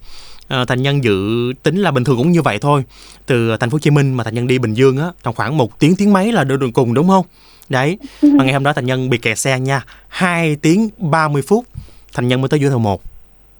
Ờ, 0.54 0.66
thành 0.66 0.82
nhân 0.82 1.04
dự 1.04 1.54
tính 1.64 1.78
là 1.78 1.92
bình 1.92 2.04
thường 2.04 2.18
cũng 2.18 2.32
như 2.32 2.42
vậy 2.42 2.60
thôi. 2.60 2.84
Từ 3.26 3.58
thành 3.58 3.70
phố 3.70 3.76
Hồ 3.76 3.80
Chí 3.80 3.90
Minh 3.92 4.14
mà 4.14 4.24
thành 4.24 4.34
nhân 4.36 4.48
đi 4.48 4.60
Bình 4.60 4.74
Dương 4.74 4.98
á, 4.98 5.06
trong 5.24 5.36
khoảng 5.36 5.58
một 5.58 5.80
tiếng 5.80 5.96
tiếng 5.96 6.14
mấy 6.14 6.32
là 6.32 6.44
đường 6.44 6.74
cùng 6.74 6.94
đúng 6.94 7.08
không? 7.08 7.26
Đấy. 7.70 7.98
Mà 8.22 8.44
ngày 8.44 8.54
hôm 8.54 8.64
đó 8.64 8.74
thành 8.74 8.86
nhân 8.86 9.10
bị 9.10 9.18
kẹt 9.18 9.40
xe 9.40 9.60
nha, 9.60 9.82
2 10.08 10.56
tiếng 10.56 10.90
30 10.98 11.42
phút 11.48 11.66
thành 12.14 12.28
nhân 12.28 12.42
mới 12.42 12.50
tới 12.50 12.60
giữa 12.60 12.70
thờ 12.70 12.78
một 12.78 13.02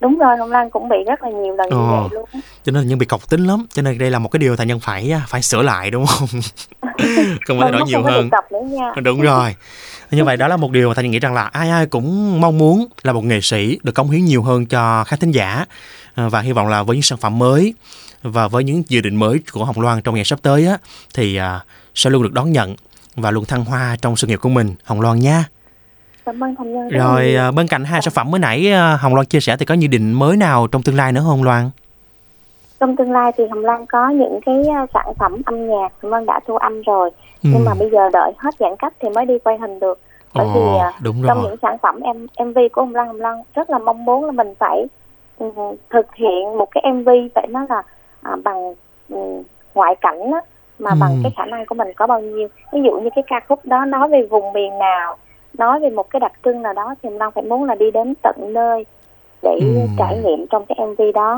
đúng 0.00 0.18
rồi 0.18 0.36
hồng 0.38 0.50
lan 0.50 0.70
cũng 0.70 0.88
bị 0.88 0.96
rất 1.06 1.22
là 1.22 1.28
nhiều 1.30 1.54
lần 1.56 1.68
như 1.70 1.76
Ờ. 1.76 2.00
vậy 2.00 2.08
luôn 2.12 2.28
cho 2.64 2.72
nên 2.72 2.74
thành 2.74 2.88
nhân 2.88 2.98
bị 2.98 3.06
cọc 3.06 3.30
tính 3.30 3.44
lắm 3.46 3.66
cho 3.72 3.82
nên 3.82 3.98
đây 3.98 4.10
là 4.10 4.18
một 4.18 4.28
cái 4.28 4.38
điều 4.38 4.56
thành 4.56 4.68
nhân 4.68 4.80
phải 4.80 5.12
à, 5.12 5.22
phải 5.28 5.42
sửa 5.42 5.62
lại 5.62 5.90
đúng 5.90 6.06
không 6.06 6.28
cần 7.46 7.60
phải 7.60 7.72
đổi 7.72 7.82
nhiều 7.86 8.02
hơn 8.02 8.30
đúng 9.04 9.20
rồi 9.20 9.54
như 10.10 10.24
vậy 10.24 10.36
đó 10.36 10.48
là 10.48 10.56
một 10.56 10.70
điều 10.70 10.88
mà 10.88 10.94
thành 10.94 11.10
nghĩ 11.10 11.18
rằng 11.18 11.34
là 11.34 11.42
ai 11.42 11.70
ai 11.70 11.86
cũng 11.86 12.40
mong 12.40 12.58
muốn 12.58 12.86
là 13.02 13.12
một 13.12 13.24
nghệ 13.24 13.40
sĩ 13.40 13.78
được 13.82 13.92
cống 13.92 14.10
hiến 14.10 14.24
nhiều 14.24 14.42
hơn 14.42 14.66
cho 14.66 15.04
khán 15.04 15.18
thính 15.18 15.30
giả 15.30 15.64
và 16.16 16.40
hy 16.40 16.52
vọng 16.52 16.68
là 16.68 16.82
với 16.82 16.96
những 16.96 17.02
sản 17.02 17.18
phẩm 17.18 17.38
mới 17.38 17.74
và 18.22 18.48
với 18.48 18.64
những 18.64 18.82
dự 18.88 19.00
định 19.00 19.16
mới 19.16 19.40
của 19.52 19.64
Hồng 19.64 19.80
Loan 19.80 20.02
trong 20.02 20.14
ngày 20.14 20.24
sắp 20.24 20.38
tới 20.42 20.66
á 20.66 20.78
thì 21.14 21.36
à, 21.36 21.60
sẽ 21.94 22.10
luôn 22.10 22.22
được 22.22 22.32
đón 22.32 22.52
nhận 22.52 22.76
và 23.16 23.30
luôn 23.30 23.44
thăng 23.44 23.64
hoa 23.64 23.96
trong 24.02 24.16
sự 24.16 24.26
nghiệp 24.26 24.36
của 24.42 24.48
mình 24.48 24.74
Hồng 24.84 25.00
Loan 25.00 25.18
nha. 25.20 25.44
cảm 26.26 26.44
ơn 26.44 26.54
rất 26.54 26.64
là 26.90 26.98
Rồi 27.04 27.34
à, 27.34 27.50
bên 27.50 27.66
cạnh 27.66 27.84
hai 27.84 28.02
sản 28.02 28.14
phẩm 28.14 28.30
mới 28.30 28.38
nãy 28.38 28.72
à, 28.72 28.96
Hồng 28.96 29.14
Loan 29.14 29.26
chia 29.26 29.40
sẻ 29.40 29.56
thì 29.56 29.64
có 29.64 29.74
dự 29.74 29.88
định 29.88 30.12
mới 30.12 30.36
nào 30.36 30.66
trong 30.66 30.82
tương 30.82 30.96
lai 30.96 31.12
nữa 31.12 31.20
không 31.20 31.28
Hồng 31.30 31.42
Loan? 31.44 31.70
trong 32.80 32.96
tương 32.96 33.12
lai 33.12 33.32
thì 33.38 33.44
hồng 33.50 33.64
lan 33.64 33.86
có 33.86 34.08
những 34.08 34.40
cái 34.46 34.54
à, 34.74 34.86
sản 34.94 35.14
phẩm 35.18 35.42
âm 35.46 35.68
nhạc 35.68 35.88
hồng 36.02 36.12
lan 36.12 36.26
đã 36.26 36.40
thu 36.48 36.56
âm 36.56 36.82
rồi 36.82 37.10
Ừ. 37.42 37.50
nhưng 37.52 37.64
mà 37.64 37.74
bây 37.74 37.90
giờ 37.90 37.98
đợi 38.12 38.32
hết 38.38 38.50
giãn 38.58 38.72
cách 38.78 38.92
thì 39.02 39.08
mới 39.08 39.26
đi 39.26 39.34
quay 39.44 39.58
hình 39.58 39.80
được 39.80 39.98
bởi 40.34 40.46
vì 40.54 40.60
Ồ, 40.60 40.78
à, 40.78 40.92
đúng 41.00 41.22
trong 41.26 41.38
rồi. 41.42 41.46
những 41.50 41.56
sản 41.62 41.76
phẩm 41.82 42.00
em 42.00 42.26
MV 42.48 42.58
của 42.72 42.82
Hồng 42.82 42.94
Lan 42.94 43.06
Hồng 43.06 43.20
Lan 43.20 43.42
rất 43.54 43.70
là 43.70 43.78
mong 43.78 44.04
muốn 44.04 44.24
là 44.24 44.32
mình 44.32 44.54
phải 44.58 44.86
thực 45.90 46.06
hiện 46.14 46.58
một 46.58 46.68
cái 46.70 46.82
MV 46.84 47.08
phải 47.34 47.46
nói 47.50 47.66
là 47.68 47.82
à, 48.22 48.36
bằng 48.44 48.74
ừ, 49.08 49.16
ngoại 49.74 49.94
cảnh 50.00 50.20
á, 50.32 50.40
mà 50.78 50.90
Ừ. 50.90 50.96
bằng 51.00 51.20
cái 51.22 51.32
khả 51.36 51.44
năng 51.44 51.66
của 51.66 51.74
mình 51.74 51.88
có 51.96 52.06
bao 52.06 52.20
nhiêu 52.20 52.48
ví 52.72 52.80
dụ 52.84 52.90
như 53.00 53.10
cái 53.14 53.24
ca 53.26 53.40
khúc 53.48 53.64
đó 53.64 53.84
nói 53.84 54.08
về 54.08 54.26
vùng 54.30 54.52
miền 54.52 54.78
nào 54.78 55.16
nói 55.58 55.80
về 55.80 55.90
một 55.90 56.10
cái 56.10 56.20
đặc 56.20 56.32
trưng 56.44 56.62
nào 56.62 56.72
đó 56.72 56.94
thì 57.02 57.08
Lan 57.10 57.30
phải 57.34 57.44
muốn 57.44 57.64
là 57.64 57.74
đi 57.74 57.90
đến 57.90 58.14
tận 58.22 58.36
nơi 58.52 58.86
để 59.42 59.50
Ừ. 59.60 59.86
trải 59.96 60.16
nghiệm 60.16 60.46
trong 60.50 60.66
cái 60.66 60.76
MV 60.78 61.00
đó 61.14 61.36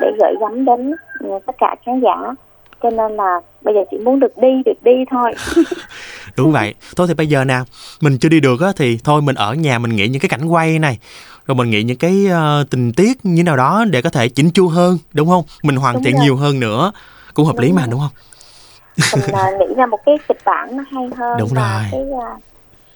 để 0.00 0.10
gửi 0.18 0.34
gắm 0.40 0.64
đến 0.64 0.94
ừ, 1.20 1.30
tất 1.46 1.54
cả 1.58 1.74
khán 1.86 2.00
giả 2.00 2.34
cho 2.82 2.90
nên 2.90 3.16
là 3.16 3.40
bây 3.62 3.74
giờ 3.74 3.80
chỉ 3.90 3.98
muốn 3.98 4.20
được 4.20 4.36
đi 4.38 4.62
được 4.64 4.82
đi 4.82 5.04
thôi 5.10 5.32
Đúng 6.36 6.52
vậy. 6.52 6.74
Thôi 6.96 7.06
thì 7.08 7.14
bây 7.14 7.26
giờ 7.26 7.44
nè, 7.44 7.54
mình 8.02 8.18
chưa 8.20 8.28
đi 8.28 8.40
được 8.40 8.60
á 8.60 8.68
thì 8.76 8.98
thôi 9.04 9.22
mình 9.22 9.34
ở 9.34 9.54
nhà 9.54 9.78
mình 9.78 9.96
nghĩ 9.96 10.08
những 10.08 10.20
cái 10.20 10.28
cảnh 10.28 10.48
quay 10.48 10.78
này, 10.78 10.98
rồi 11.46 11.54
mình 11.54 11.70
nghĩ 11.70 11.82
những 11.82 11.98
cái 11.98 12.26
ờ, 12.26 12.64
tình 12.70 12.92
tiết 12.92 13.24
như 13.26 13.42
nào 13.42 13.56
đó 13.56 13.84
để 13.90 14.02
có 14.02 14.10
thể 14.10 14.28
chỉnh 14.28 14.50
chu 14.50 14.68
hơn, 14.68 14.98
đúng 15.12 15.28
không? 15.28 15.44
Mình 15.62 15.76
hoàn 15.76 15.94
Đúng 15.94 16.02
thiện 16.02 16.14
rồi. 16.16 16.24
nhiều 16.24 16.36
hơn 16.36 16.60
nữa. 16.60 16.92
Cũng 17.34 17.46
hợp 17.46 17.58
lý 17.58 17.68
Đúng 17.68 17.76
mà 17.76 17.82
rồi. 17.82 17.90
đúng 17.90 18.00
không? 18.00 18.10
mình 19.12 19.34
à, 19.34 19.50
nghĩ 19.60 19.74
ra 19.76 19.86
một 19.86 19.98
cái 20.06 20.14
kịch 20.28 20.40
bản 20.44 20.76
nó 20.76 20.82
hay 20.92 21.04
hơn 21.18 21.38
Đúng 21.38 21.54
và 21.54 21.62
rồi. 21.62 21.88
cái 21.92 22.00
à, 22.22 22.28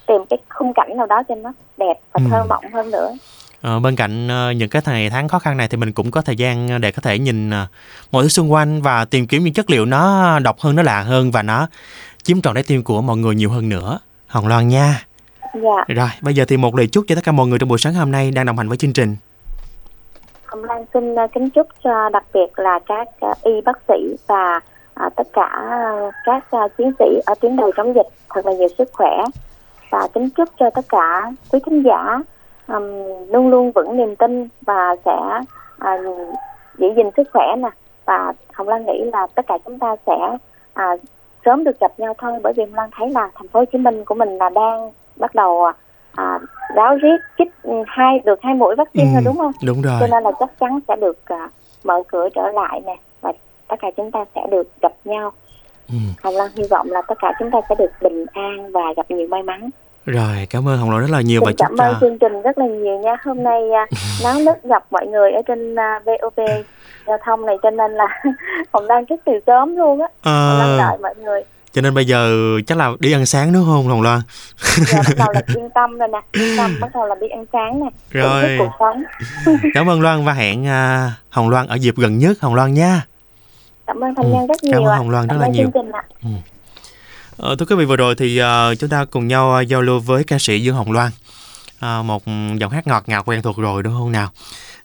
tìm 0.07 0.21
cái 0.31 0.39
khung 0.49 0.73
cảnh 0.75 0.97
nào 0.97 1.07
đó 1.07 1.23
cho 1.29 1.35
nó 1.35 1.53
đẹp 1.77 1.95
và 2.13 2.21
Ừ. 2.25 2.31
thơ 2.31 2.45
mộng 2.49 2.73
hơn 2.73 2.91
nữa 2.91 3.09
Ờ, 3.63 3.81
bên 3.81 3.97
cạnh 3.97 4.29
ờ, 4.29 4.51
những 4.51 4.69
cái 4.69 4.83
ngày 4.87 5.11
tháng 5.11 5.29
khó 5.29 5.39
khăn 5.39 5.57
này 5.57 5.69
thì 5.69 5.77
mình 5.77 5.93
cũng 5.93 6.11
có 6.11 6.23
thời 6.23 6.37
gian 6.37 6.81
để 6.81 6.93
có 6.93 7.03
thể 7.03 7.19
nhìn 7.19 7.51
ờ, 7.51 7.67
mọi 8.11 8.23
thứ 8.23 8.29
xung 8.29 8.53
quanh 8.53 8.83
và 8.83 9.05
tìm 9.05 9.27
kiếm 9.27 9.45
những 9.45 9.55
chất 9.55 9.71
liệu 9.71 9.87
nó 9.87 10.39
độc 10.39 10.61
hơn, 10.61 10.77
nó 10.77 10.83
lạ 10.83 11.03
hơn 11.03 11.31
và 11.31 11.43
nó 11.43 11.67
chiếm 12.23 12.41
trọn 12.43 12.55
trái 12.55 12.63
tim 12.63 12.83
của 12.83 13.03
mọi 13.03 13.17
người 13.17 13.35
nhiều 13.35 13.51
hơn 13.51 13.69
nữa. 13.69 13.99
Hồng 14.27 14.47
Loan 14.49 14.69
nha. 14.69 15.05
Dạ. 15.55 15.85
Rồi, 15.89 16.09
bây 16.23 16.35
giờ 16.35 16.45
thì 16.49 16.57
một 16.57 16.77
lời 16.77 16.87
chúc 16.93 17.05
cho 17.09 17.15
tất 17.15 17.25
cả 17.25 17.33
mọi 17.33 17.47
người 17.47 17.59
trong 17.59 17.69
buổi 17.69 17.79
sáng 17.79 17.95
hôm 17.95 18.13
nay 18.13 18.31
đang 18.31 18.47
đồng 18.47 18.57
hành 18.57 18.69
với 18.69 18.77
chương 18.77 18.93
trình. 18.93 19.17
Hồng 20.45 20.65
Lan 20.65 20.85
xin 20.95 21.15
ờ, 21.15 21.27
kính 21.35 21.51
chúc 21.51 21.67
cho 21.85 22.09
đặc 22.09 22.25
biệt 22.35 22.59
là 22.59 22.79
các 22.87 23.09
ờ, 23.21 23.33
y 23.43 23.61
bác 23.61 23.79
sĩ 23.89 24.17
và 24.27 24.61
ờ, 24.95 25.09
tất 25.17 25.29
cả 25.33 25.49
các 26.25 26.45
chiến 26.79 26.93
sĩ 26.99 27.21
ở 27.27 27.35
tuyến 27.41 27.57
đầu 27.57 27.73
chống 27.77 27.95
dịch 27.95 28.07
thật 28.29 28.47
là 28.47 28.53
nhiều 28.53 28.69
sức 28.79 28.89
khỏe. 28.93 29.25
Và 29.91 30.09
kính 30.15 30.31
chúc 30.31 30.49
cho 30.59 30.71
tất 30.71 30.85
cả 30.89 31.31
quý 31.53 31.59
khán 31.67 31.83
giả 31.83 32.19
luôn 33.29 33.49
luôn 33.49 33.73
vững 33.73 33.97
niềm 33.97 34.17
tin 34.17 34.49
và 34.61 34.97
sẽ 35.05 35.41
giữ 36.79 36.89
gìn 36.97 37.07
sức 37.17 37.29
khỏe 37.33 37.47
nè. 37.59 37.69
Và 38.05 38.33
Hồng 38.53 38.69
Lan 38.69 38.87
nghĩ 38.87 39.05
là 39.13 39.27
tất 39.35 39.47
cả 39.47 39.59
chúng 39.65 39.79
ta 39.79 39.97
sẽ 40.07 40.37
à, 40.75 40.97
sớm 41.45 41.65
được 41.65 41.81
gặp 41.81 41.93
nhau 41.99 42.15
thôi 42.19 42.33
bởi 42.43 42.53
vì 42.57 42.65
Hồng 42.65 42.75
Lan 42.75 42.91
thấy 42.93 43.11
là 43.11 43.31
thành 43.35 43.49
phố 43.49 43.61
Hồ 43.61 43.65
Chí 43.73 43.79
Minh 43.79 44.05
của 44.05 44.15
mình 44.15 44.39
là 44.39 44.49
đang 44.49 44.93
bắt 45.21 45.35
đầu 45.35 45.65
à, 46.15 46.39
ráo 46.75 46.97
riết 46.97 47.17
chích 47.39 47.49
ừ, 47.63 47.73
hai 47.87 48.19
được 48.25 48.39
hai 48.43 48.55
mũi 48.55 48.75
vaccine 48.77 49.13
rồi 49.15 49.23
đúng 49.25 49.37
không? 49.37 49.53
Đúng 49.67 49.83
rồi. 49.83 49.97
cho 50.01 50.07
nên 50.07 50.23
là 50.25 50.31
chắc 50.41 50.51
chắn 50.61 50.79
sẽ 50.89 50.97
được 50.97 51.19
à, 51.25 51.49
mở 51.85 52.03
cửa 52.09 52.29
trở 52.35 52.43
lại 52.55 52.81
nè 52.87 52.97
và 53.21 53.33
tất 53.69 53.77
cả 53.83 53.89
chúng 53.97 54.11
ta 54.11 54.25
sẽ 54.35 54.41
được 54.51 54.69
gặp 54.83 54.93
nhau 55.05 55.33
Ừ. 55.93 55.97
Hồng 56.23 56.35
Lan 56.35 56.51
hy 56.57 56.63
vọng 56.71 56.91
là 56.91 57.03
tất 57.09 57.15
cả 57.23 57.33
chúng 57.39 57.51
ta 57.51 57.59
sẽ 57.69 57.75
được 57.79 57.91
bình 58.01 58.27
an 58.33 58.73
và 58.73 58.81
gặp 58.97 59.11
nhiều 59.11 59.27
may 59.31 59.43
mắn 59.43 59.71
Rồi, 60.07 60.47
cảm 60.51 60.69
ơn 60.69 60.79
Hồng 60.79 60.91
Loan 60.91 61.03
rất 61.03 61.11
là 61.11 61.21
nhiều 61.21 61.41
và 61.45 61.47
xin 61.47 61.57
chúc 61.57 61.69
cảm 61.69 61.77
ơn 61.79 61.93
cho 61.95 61.99
chương 62.01 62.19
trình 62.19 62.43
rất 62.43 62.59
là 62.59 62.67
nhiều 62.67 62.99
nha 62.99 63.17
hôm 63.25 63.43
nay 63.43 63.71
à, 63.71 63.87
náo 64.25 64.35
nức 64.47 64.63
gặp 64.63 64.85
mọi 64.91 65.07
người 65.07 65.33
ở 65.33 65.43
trên 65.47 65.75
à, 65.79 66.01
VOV 66.07 66.41
giao 67.07 67.19
thông 67.25 67.47
này 67.47 67.57
cho 67.63 67.71
nên 67.71 67.93
là 67.93 68.23
Hồng 68.73 68.85
Lan 68.85 69.05
rất 69.05 69.21
từ 69.25 69.33
sớm 69.47 69.77
luôn 69.77 70.01
á 70.01 70.09
Hồng 70.23 70.59
Lan 70.59 70.79
đợi 70.79 70.99
mọi 71.03 71.15
người 71.25 71.43
cho 71.75 71.81
nên 71.83 71.95
bây 71.95 72.05
giờ 72.07 72.35
chắc 72.67 72.79
là 72.79 72.91
đi 73.01 73.13
ăn 73.13 73.27
sáng 73.27 73.53
đúng 73.53 73.65
không 73.65 73.87
Hồng 73.89 74.03
Loan? 74.03 74.21
giờ 74.77 74.99
bắt 75.07 75.17
đầu 75.17 75.29
là 75.35 75.43
yên 75.57 75.69
tâm 75.75 75.99
rồi 75.99 76.09
nè 76.13 76.21
yên 76.33 76.57
tâm 76.57 76.77
bắt 76.81 76.91
đầu 76.95 77.07
là 77.07 77.15
đi 77.21 77.29
ăn 77.29 77.45
sáng 77.53 77.81
nè 77.81 77.87
Rồi. 78.11 78.57
cuộc 78.59 78.71
sống 78.79 79.03
Cảm 79.75 79.89
ơn 79.91 80.01
Loan 80.01 80.25
và 80.25 80.33
hẹn 80.33 80.67
à, 80.67 81.13
Hồng 81.31 81.49
Loan 81.51 81.67
ở 81.67 81.75
dịp 81.75 81.95
gần 81.97 82.19
nhất 82.19 82.41
Hồng 82.41 82.55
Loan 82.55 82.75
nha. 82.75 83.07
cảm 83.87 84.01
ơn 84.05 84.15
Thanh 84.17 84.27
Ừ, 84.27 84.33
Nhân 84.33 84.47
rất 84.47 84.63
nhiều 84.63 84.73
cảm 84.73 84.85
ơn. 84.85 84.99
Hồng 84.99 85.11
Loan 85.11 85.27
rất 85.27 85.35
Cảm 85.35 85.41
là 85.41 85.49
nhiều. 85.49 85.71
ạ. 85.93 86.03
Ờ, 87.37 87.57
thưa 87.59 87.67
quý 87.67 87.77
vị 87.77 87.85
vừa 87.85 87.97
rồi 87.97 88.15
thì 88.15 88.39
ờ, 88.39 88.75
chúng 88.75 88.91
ta 88.91 89.05
cùng 89.05 89.29
nhau 89.29 89.53
ờ, 89.53 89.61
giao 89.61 89.83
lưu 89.83 90.01
với 90.01 90.25
ca 90.25 90.39
sĩ 90.39 90.61
Dương 90.63 90.75
Hồng 90.77 90.93
Loan. 90.93 91.11
Ờ, 91.81 92.03
một 92.03 92.23
giọng 92.57 92.73
hát 92.73 92.87
ngọt 92.87 93.03
ngào 93.07 93.23
quen 93.27 93.43
thuộc 93.43 93.57
rồi 93.57 93.83
đúng 93.83 93.93
không 93.99 94.13
nào? 94.13 94.29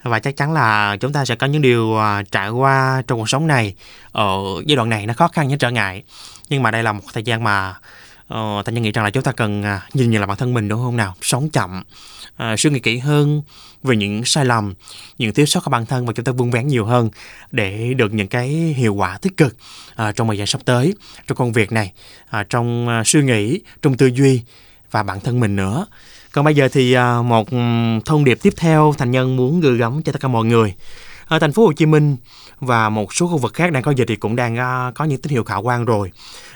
Và 0.03 0.19
chắc 0.19 0.37
chắn 0.37 0.53
là 0.53 0.97
chúng 0.99 1.13
ta 1.13 1.25
sẽ 1.25 1.35
có 1.35 1.47
những 1.47 1.61
điều 1.61 1.97
trải 2.31 2.49
qua 2.49 3.01
trong 3.07 3.19
cuộc 3.19 3.29
sống 3.29 3.47
này 3.47 3.75
ở 4.11 4.37
giai 4.65 4.75
đoạn 4.75 4.89
này 4.89 5.05
nó 5.05 5.13
khó 5.13 5.27
khăn 5.27 5.47
những 5.47 5.57
trở 5.59 5.69
ngại. 5.71 6.03
Nhưng 6.49 6.63
mà 6.63 6.71
đây 6.71 6.83
là 6.83 6.93
một 6.93 7.03
thời 7.13 7.23
gian 7.23 7.43
mà 7.43 7.73
ờ, 8.27 8.57
uh, 8.59 8.65
Thanh 8.65 8.75
Nhân 8.75 8.83
nghĩ 8.83 8.91
rằng 8.91 9.05
là 9.05 9.11
chúng 9.11 9.23
ta 9.23 9.31
cần 9.31 9.63
ờ, 9.63 9.79
nhìn 9.93 10.11
nhận 10.11 10.21
lại 10.21 10.27
bản 10.27 10.37
thân 10.37 10.53
mình 10.53 10.67
đúng 10.67 10.83
không 10.83 10.97
nào? 10.97 11.15
Sống 11.21 11.49
chậm, 11.49 11.83
uh, 12.43 12.59
suy 12.59 12.69
nghĩ 12.69 12.79
kỹ 12.79 12.97
hơn 12.97 13.41
về 13.83 13.95
những 13.95 14.25
sai 14.25 14.45
lầm, 14.45 14.73
những 15.17 15.33
thiếu 15.33 15.45
sót 15.45 15.59
của 15.63 15.71
bản 15.71 15.85
thân 15.85 16.05
và 16.05 16.13
chúng 16.13 16.25
ta 16.25 16.31
vun 16.31 16.49
vén 16.49 16.67
nhiều 16.67 16.85
hơn 16.85 17.09
để 17.51 17.93
được 17.93 18.13
những 18.13 18.27
cái 18.27 18.47
hiệu 18.49 18.93
quả 18.93 19.17
tích 19.17 19.37
cực 19.37 19.55
ờ, 19.95 20.11
trong 20.11 20.27
thời 20.27 20.37
gian 20.37 20.47
sắp 20.47 20.61
tới 20.65 20.93
trong 21.27 21.37
công 21.37 21.51
việc 21.51 21.71
này 21.71 21.91
à, 22.29 22.45
trong 22.49 22.87
à, 22.87 23.03
suy 23.05 23.23
nghĩ 23.23 23.59
trong 23.81 23.97
tư 23.97 24.07
duy 24.07 24.41
và 24.91 25.03
bản 25.03 25.19
thân 25.19 25.39
mình 25.39 25.55
nữa 25.55 25.85
còn 26.31 26.45
bây 26.45 26.55
giờ 26.55 26.67
thì 26.71 26.93
à, 26.93 27.21
một 27.21 27.49
thông 28.05 28.23
điệp 28.23 28.39
tiếp 28.41 28.53
theo 28.57 28.93
thành 28.97 29.11
nhân 29.11 29.35
muốn 29.35 29.61
gửi 29.61 29.77
gắm 29.77 30.03
cho 30.03 30.11
tất 30.11 30.21
cả 30.21 30.27
mọi 30.27 30.45
người 30.45 30.73
ở 31.25 31.39
thành 31.39 31.51
phố 31.51 31.65
Hồ 31.65 31.73
Chí 31.73 31.85
Minh 31.85 32.17
và 32.59 32.89
một 32.89 33.13
số 33.13 33.27
khu 33.27 33.37
vực 33.37 33.53
khác 33.53 33.71
đang 33.71 33.83
có 33.83 33.91
dịch 33.91 34.05
thì 34.07 34.15
cũng 34.15 34.35
đang 34.35 34.57
à, 34.57 34.91
có 34.95 35.05
những 35.05 35.21
tín 35.21 35.31
hiệu 35.31 35.43
khả 35.43 35.55
quan 35.55 35.85
rồi 35.85 36.11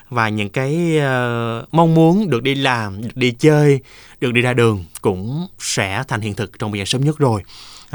và 0.10 0.30
những 0.30 0.50
cái 0.50 0.98
uh, 0.98 1.74
mong 1.74 1.94
muốn 1.94 2.30
được 2.30 2.44
đi 2.44 2.56
làm 2.56 3.02
được 3.02 3.16
đi 3.16 3.32
chơi 3.32 3.80
được 4.20 4.32
đi 4.32 4.42
ra 4.42 4.54
đường 4.54 4.84
cũng 5.02 5.48
sẽ 5.60 6.04
thành 6.08 6.22
hiện 6.22 6.34
thực 6.34 6.60
trong 6.60 6.72
thời 6.72 6.80
gian 6.80 6.86
sớm 6.86 7.06
nhất 7.06 7.18
rồi 7.18 7.44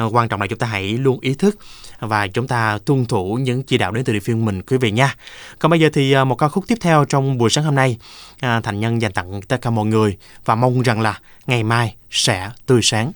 Uh, 0.03 0.15
quan 0.15 0.29
trọng 0.29 0.41
là 0.41 0.47
chúng 0.47 0.59
ta 0.59 0.67
hãy 0.67 0.83
luôn 0.83 1.21
ý 1.21 1.35
thức 1.35 1.59
và 2.01 2.27
chúng 2.27 2.47
ta 2.47 2.79
tuân 2.85 3.07
thủ 3.07 3.35
những 3.35 3.63
chỉ 3.63 3.79
đạo 3.79 3.93
đến 3.93 4.05
từ 4.05 4.13
địa 4.13 4.21
phương 4.21 4.45
mình 4.45 4.63
quý 4.63 4.77
vị 4.77 4.91
nha. 4.91 5.15
Còn 5.59 5.71
bây 5.71 5.81
giờ 5.81 5.89
thì 5.93 6.17
uh, 6.21 6.27
một 6.27 6.35
ca 6.35 6.49
khúc 6.49 6.65
tiếp 6.69 6.79
theo 6.81 7.05
trong 7.05 7.39
buổi 7.39 7.51
sáng 7.51 7.65
hôm 7.65 7.75
nay 7.75 7.99
uh, 8.33 8.65
Thành 8.65 8.81
Nhân 8.81 9.03
dành 9.03 9.13
tặng 9.13 9.41
tất 9.43 9.61
cả 9.63 9.71
mọi 9.71 9.87
người 9.87 10.17
và 10.45 10.55
mong 10.55 10.83
rằng 10.83 11.01
là 11.01 11.21
ngày 11.47 11.63
mai 11.63 11.95
sẽ 12.11 12.51
tươi 12.67 12.81
sáng. 12.83 13.13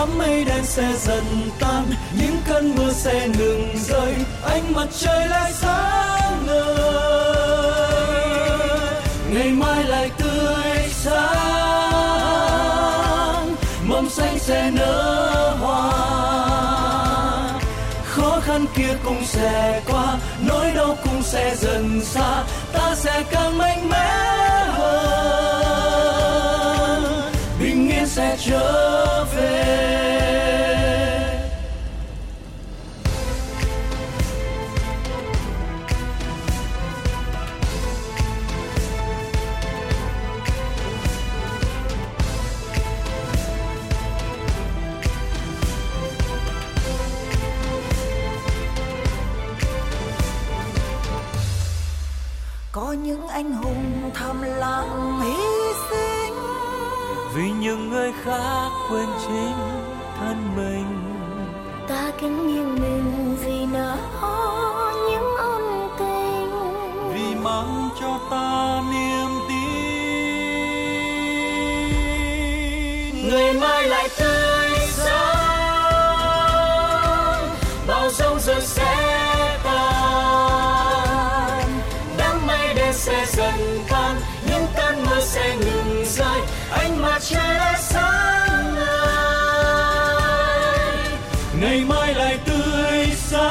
Đám 0.00 0.18
mây 0.18 0.44
đen 0.44 0.64
sẽ 0.64 0.92
dần 0.98 1.24
tan, 1.58 1.84
những 2.12 2.36
cơn 2.48 2.74
mưa 2.76 2.92
sẽ 2.92 3.28
ngừng 3.28 3.76
rơi, 3.76 4.14
ánh 4.44 4.72
mặt 4.72 4.88
trời 4.98 5.28
lại 5.28 5.52
sáng 5.52 6.46
ngời. 6.46 7.50
Ngày 9.30 9.48
mai 9.48 9.84
lại 9.84 10.10
tươi 10.18 10.88
sáng 10.90 11.16
mầm 13.84 14.10
xanh 14.10 14.38
sẽ 14.38 14.70
nở 14.70 15.54
hoa. 15.60 15.92
Khó 18.04 18.40
khăn 18.40 18.66
kia 18.76 18.96
cũng 19.04 19.24
sẽ 19.24 19.82
qua, 19.86 20.18
nỗi 20.40 20.70
đau 20.74 20.96
cũng 21.04 21.22
sẽ 21.22 21.56
dần 21.56 22.00
xa, 22.04 22.44
ta 22.72 22.94
sẽ 22.94 23.24
càng 23.30 23.58
mạnh 23.58 23.88
mẽ 23.88 24.08
hơn 24.68 25.59
trở 28.40 29.24
về. 29.24 29.76
Có 52.72 52.92
những 52.92 53.28
anh 53.28 53.52
hùng 53.52 54.10
thầm 54.14 54.42
lặng 54.42 55.20
hiếu 55.22 55.69
vì 57.34 57.50
những 57.50 57.90
người 57.90 58.12
khác 58.24 58.68
quên 58.90 59.06
chính 59.26 59.56
thân 60.18 60.36
mình. 60.56 60.86
Ta 61.88 62.10
kính 62.20 62.46
nghiêng 62.46 62.74
mình 62.74 63.36
vì 63.44 63.66
nở 63.72 63.96
những 65.10 65.36
ân 65.36 65.88
tình. 65.98 66.50
Vì 67.14 67.34
mang 67.34 67.88
cho 68.00 68.20
ta 68.30 68.82
niềm 68.92 69.28
tin. 69.48 69.70
Người 73.30 73.52
mai 73.52 73.86
lại 73.86 74.08
tươi 74.18 74.70
sáng 74.90 75.18
bao 77.86 78.10
sông 78.10 78.38
rồi 78.40 78.60
sẽ 78.60 78.96
tan. 79.64 80.50
Đám 82.18 82.46
mây 82.46 82.74
đen 82.74 82.92
sẽ 82.92 83.26
dần 83.28 83.80
tan 83.88 84.16
những 84.50 84.66
cơn 84.76 85.04
mưa 85.04 85.20
sẽ 85.20 85.56
ngừng 85.56 85.79
ánh 87.38 87.80
sáng 87.80 88.74
ngời 88.74 89.20
ngày 91.60 91.84
mai 91.88 92.14
lại 92.14 92.38
tươi 92.44 93.06
sáng 93.16 93.50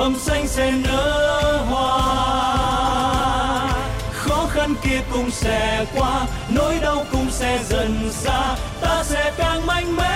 mầm 0.00 0.18
xanh 0.18 0.48
sẽ 0.48 0.70
nở 0.70 1.64
hoa. 1.70 1.90
Khó 4.12 4.46
khăn 4.50 4.74
kia 4.82 5.00
cũng 5.12 5.30
sẽ 5.30 5.86
qua, 5.94 6.26
nỗi 6.48 6.78
đau 6.82 7.04
cũng 7.12 7.30
sẽ 7.30 7.58
dần 7.68 8.10
xa. 8.12 8.56
Ta 8.80 9.02
sẽ 9.04 9.32
càng 9.36 9.66
mạnh 9.66 9.96
mẽ. 9.96 10.09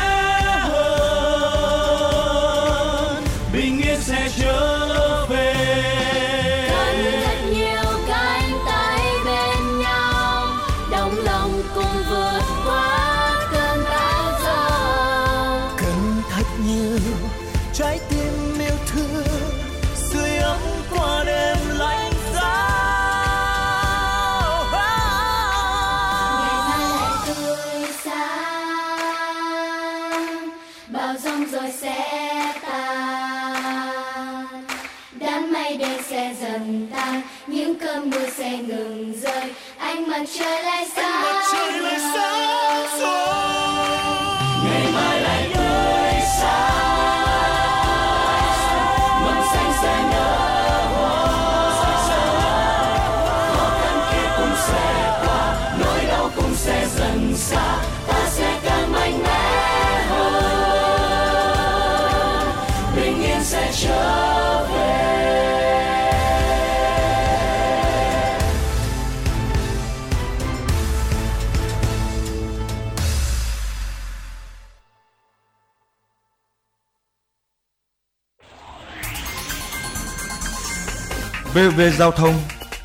VV 81.55 81.81
Giao 81.99 82.11
thông, 82.11 82.35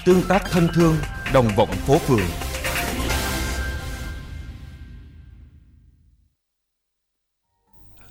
tương 0.05 0.21
tác 0.27 0.51
thân 0.51 0.67
thương, 0.73 0.95
đồng 1.33 1.47
vọng 1.55 1.69
phố 1.69 1.97
phường. 1.97 2.19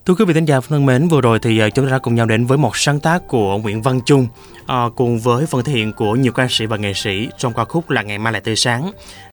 Thưa 0.07 0.15
quý 0.15 0.25
vị 0.25 0.35
thính 0.35 0.45
giả 0.45 0.61
thân 0.61 0.87
mến, 0.87 1.09
vừa 1.09 1.21
rồi 1.21 1.39
thì 1.39 1.59
à, 1.59 1.71
chúng 1.71 1.85
ta 1.85 1.91
đã 1.91 1.99
cùng 1.99 2.15
nhau 2.15 2.27
đến 2.27 2.47
với 2.47 2.59
một 2.59 2.77
sáng 2.77 3.01
tác 3.01 3.29
của 3.29 3.59
Nguyễn 3.59 3.83
Văn 3.83 4.01
Trung 4.07 4.27
à, 4.67 4.85
cùng 4.97 5.19
với 5.19 5.47
phần 5.47 5.65
thể 5.65 5.73
hiện 5.73 5.93
của 5.93 6.17
nhiều 6.17 6.33
ca 6.33 6.47
sĩ 6.51 6.67
và 6.67 6.77
nghệ 6.77 6.93
sĩ 6.95 7.29
trong 7.39 7.55
ca 7.55 7.65
khúc 7.65 7.91
là 7.91 8.03
Ngày 8.03 8.19
mai 8.19 8.33
lại 8.33 8.43
tươi 8.43 8.57
sáng. 8.57 8.91